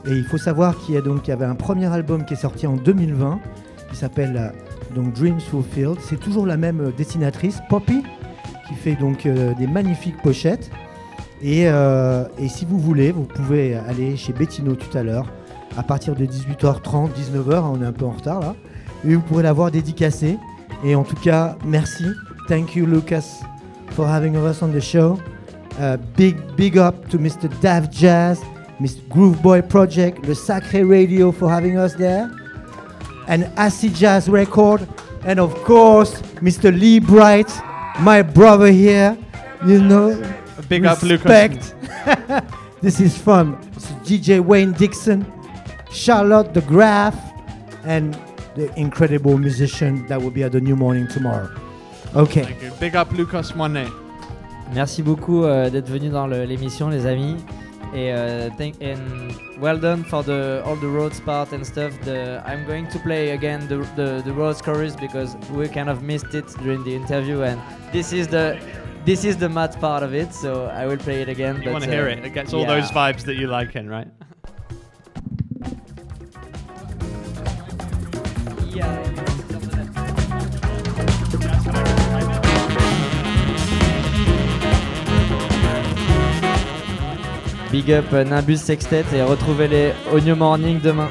Et 0.09 0.13
il 0.13 0.25
faut 0.25 0.39
savoir 0.39 0.79
qu'il 0.79 0.95
y 0.95 0.99
a 0.99 1.01
donc 1.01 1.29
avait 1.29 1.45
un 1.45 1.55
premier 1.55 1.87
album 1.87 2.25
qui 2.25 2.35
est 2.35 2.39
sorti 2.39 2.67
en 2.67 2.77
2020 2.77 3.41
qui 3.91 3.97
s'appelle 3.97 4.37
euh, 4.37 4.95
donc 4.95 5.13
Dreams 5.15 5.41
Fulfilled. 5.41 5.97
C'est 6.01 6.21
toujours 6.21 6.47
la 6.47 6.57
même 6.57 6.81
euh, 6.81 6.93
dessinatrice, 6.97 7.61
Poppy, 7.69 8.03
qui 8.69 8.75
fait 8.75 8.95
donc 8.95 9.27
euh, 9.27 9.55
des 9.55 9.67
magnifiques 9.67 10.21
pochettes. 10.23 10.71
Et, 11.43 11.69
si 12.49 12.65
vous 12.65 12.79
voulez, 12.79 13.13
vous 13.13 13.25
pouvez 13.25 13.75
aller 13.75 14.17
chez 14.17 14.33
Bettino 14.33 14.75
tout 14.75 14.97
à 14.97 15.03
l'heure 15.03 15.27
à 15.77 15.83
partir 15.83 16.15
de 16.15 16.25
18h30, 16.25 17.11
19h, 17.11 17.63
on 17.63 17.83
est 17.83 17.87
un 17.87 17.93
peu 17.93 18.07
en 18.07 18.13
retard 18.13 18.41
là. 18.41 18.55
Et 19.07 19.15
vous 19.15 19.21
pourrez 19.21 19.43
la 19.43 19.53
voir 19.53 19.71
dédicacée. 19.71 20.39
Et 20.83 20.95
en 20.95 21.05
tout 21.05 21.17
cas, 21.17 21.59
merci. 21.67 22.07
Thank 22.49 22.75
you, 22.75 22.87
Lucas, 22.87 23.43
for 23.91 24.09
having 24.09 24.35
us 24.35 24.63
on 24.63 24.69
the 24.69 24.81
show. 24.81 25.19
Big, 26.17 26.37
big 26.57 26.79
up 26.79 27.07
to 27.11 27.19
Mr. 27.19 27.51
Dav 27.61 27.89
Jazz, 27.93 28.41
Mr. 28.81 29.09
Groove 29.09 29.41
Boy 29.43 29.63
Project, 29.63 30.27
Le 30.27 30.35
Sacré 30.35 30.83
Radio 30.89 31.33
for 31.33 31.49
having 31.51 31.79
us 31.79 31.95
there, 31.95 32.31
and 33.29 33.45
Acid 33.57 33.95
Jazz 33.95 34.29
Record, 34.29 34.87
and 35.25 35.41
of 35.41 35.55
course, 35.65 36.21
Mr. 36.43 36.71
Lee 36.79 36.99
Bright, 37.01 37.51
my 38.01 38.23
brother 38.23 38.71
here. 38.71 39.17
You 39.67 39.81
know, 39.81 40.11
a 40.59 40.63
big 40.69 40.85
up, 40.85 41.03
Lucas. 41.03 41.25
respect. 41.25 41.75
this 42.83 43.01
is 43.01 43.17
from 43.17 43.57
DJ 44.05 44.41
Wayne 44.41 44.73
Dixon, 44.73 45.25
Charlotte 45.91 46.53
de 46.53 46.61
Graaf, 46.61 47.15
and 47.85 48.15
the 48.55 48.71
incredible 48.79 49.39
musician 49.39 50.07
that 50.09 50.21
will 50.21 50.31
be 50.31 50.43
at 50.45 50.53
the 50.53 50.61
New 50.61 50.77
Morning 50.77 51.09
tomorrow. 51.09 51.49
Okay. 52.15 52.45
Thank 52.45 52.63
you. 52.63 52.71
Big 52.79 52.95
up 52.95 53.11
Lucas 53.13 53.55
Monet. 53.57 53.89
Merci 54.75 55.03
beaucoup 55.03 55.45
euh, 55.45 55.71
d'être 55.71 55.89
venu 55.89 56.09
dans 56.11 56.27
le- 56.27 56.45
l'émission, 56.45 56.89
les 56.91 57.07
amis. 57.07 57.37
Et 57.95 58.13
euh, 58.13 58.51
thank 58.59 58.75
and 58.83 59.33
well 59.61 59.79
done 59.79 60.05
for 60.05 60.23
the 60.23 60.63
all 60.65 60.77
the 60.77 60.89
roads 60.89 61.21
part 61.21 61.53
and 61.53 61.65
stuff. 61.65 61.93
The 62.03 62.43
I'm 62.45 62.67
going 62.67 62.89
to 62.89 62.99
play 62.99 63.31
again 63.31 63.67
the 63.69 63.79
the, 63.97 64.23
the 64.25 64.33
roads 64.33 64.61
chorus 64.61 64.97
because 64.97 65.37
we 65.53 65.69
kind 65.69 65.89
of 65.89 66.03
missed 66.03 66.35
it 66.35 66.47
during 66.63 66.85
the 66.85 66.95
interview, 66.95 67.43
and 67.43 67.61
this 67.93 68.13
is 68.13 68.29
the 68.29 68.59
this 69.05 69.25
is 69.25 69.37
the 69.37 69.49
mad 69.49 69.81
part 69.81 70.03
of 70.03 70.15
it. 70.15 70.35
So 70.35 70.67
I 70.67 70.87
will 70.87 70.99
play 70.99 71.23
it 71.23 71.29
again. 71.29 71.63
You 71.63 71.71
want 71.71 71.85
to 71.85 71.91
hear 71.91 72.09
uh, 72.09 72.13
it? 72.13 72.25
It 72.25 72.35
gets 72.35 72.53
all 72.53 72.63
yeah. 72.63 72.81
those 72.81 72.91
vibes 72.91 73.23
that 73.23 73.37
you 73.37 73.47
like 73.47 73.77
in, 73.77 73.89
right? 73.89 74.09
Big 87.71 87.91
up 87.93 88.05
euh, 88.13 88.25
Nimbus 88.25 88.59
Sextet 88.59 89.05
et 89.15 89.23
retrouvez-les 89.23 89.93
au 90.13 90.21
New 90.21 90.37
Morning 90.37 90.81
demain. 90.81 91.09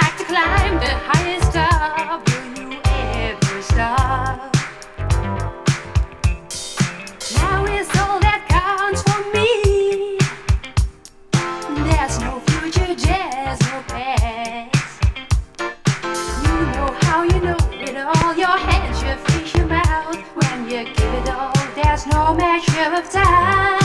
like 0.00 0.18
to 0.18 0.24
climb 0.24 0.74
the 0.78 0.92
highest 1.08 1.52
top. 1.54 2.20
Will 2.28 2.48
you 2.60 2.78
ever 2.84 3.62
stop? 3.62 4.52
Now 7.36 7.64
is 7.64 7.88
all 8.00 8.18
that 8.26 8.40
counts 8.56 9.00
for 9.06 9.20
me. 9.34 10.18
There's 11.88 12.16
no 12.20 12.40
future, 12.48 12.92
just 12.94 13.62
no 13.70 13.78
past. 13.94 15.00
You 16.44 16.58
know 16.74 16.88
how 17.04 17.22
you 17.22 17.40
know 17.46 17.56
with 17.80 17.96
all 17.96 18.34
your 18.36 18.56
hands, 18.68 19.02
your 19.02 19.16
fish, 19.28 19.54
your 19.54 19.66
mouth. 19.66 20.16
When 20.38 20.64
you 20.64 20.84
give 20.96 21.14
it 21.20 21.30
all, 21.30 21.54
there's 21.74 22.06
no 22.06 22.34
measure 22.34 22.92
of 23.00 23.08
time. 23.10 23.75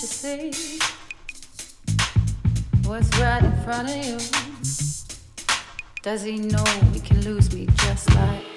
you 0.00 0.06
see. 0.06 0.78
What's 2.84 3.18
right 3.18 3.42
in 3.42 3.52
front 3.64 3.88
of 3.88 3.96
you? 3.96 4.18
Does 6.02 6.22
he 6.22 6.38
know 6.38 6.64
we 6.92 7.00
can 7.00 7.20
lose 7.22 7.52
me 7.52 7.66
just 7.78 8.14
like? 8.14 8.47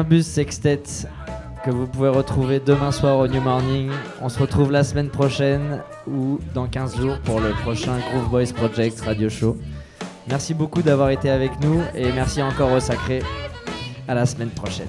Nimbus 0.00 0.22
Sextet 0.22 0.82
que 1.62 1.70
vous 1.70 1.86
pouvez 1.86 2.08
retrouver 2.08 2.58
demain 2.58 2.90
soir 2.90 3.18
au 3.18 3.28
New 3.28 3.42
Morning. 3.42 3.90
On 4.22 4.30
se 4.30 4.38
retrouve 4.38 4.72
la 4.72 4.82
semaine 4.82 5.10
prochaine 5.10 5.82
ou 6.06 6.38
dans 6.54 6.66
15 6.66 6.96
jours 6.96 7.18
pour 7.22 7.38
le 7.38 7.50
prochain 7.50 7.98
Groove 7.98 8.30
Boys 8.30 8.54
Project 8.54 8.98
Radio 9.02 9.28
Show. 9.28 9.58
Merci 10.26 10.54
beaucoup 10.54 10.80
d'avoir 10.80 11.10
été 11.10 11.28
avec 11.28 11.50
nous 11.60 11.82
et 11.94 12.10
merci 12.12 12.40
encore 12.40 12.72
au 12.72 12.80
Sacré. 12.80 13.22
À 14.08 14.14
la 14.14 14.24
semaine 14.24 14.48
prochaine. 14.48 14.88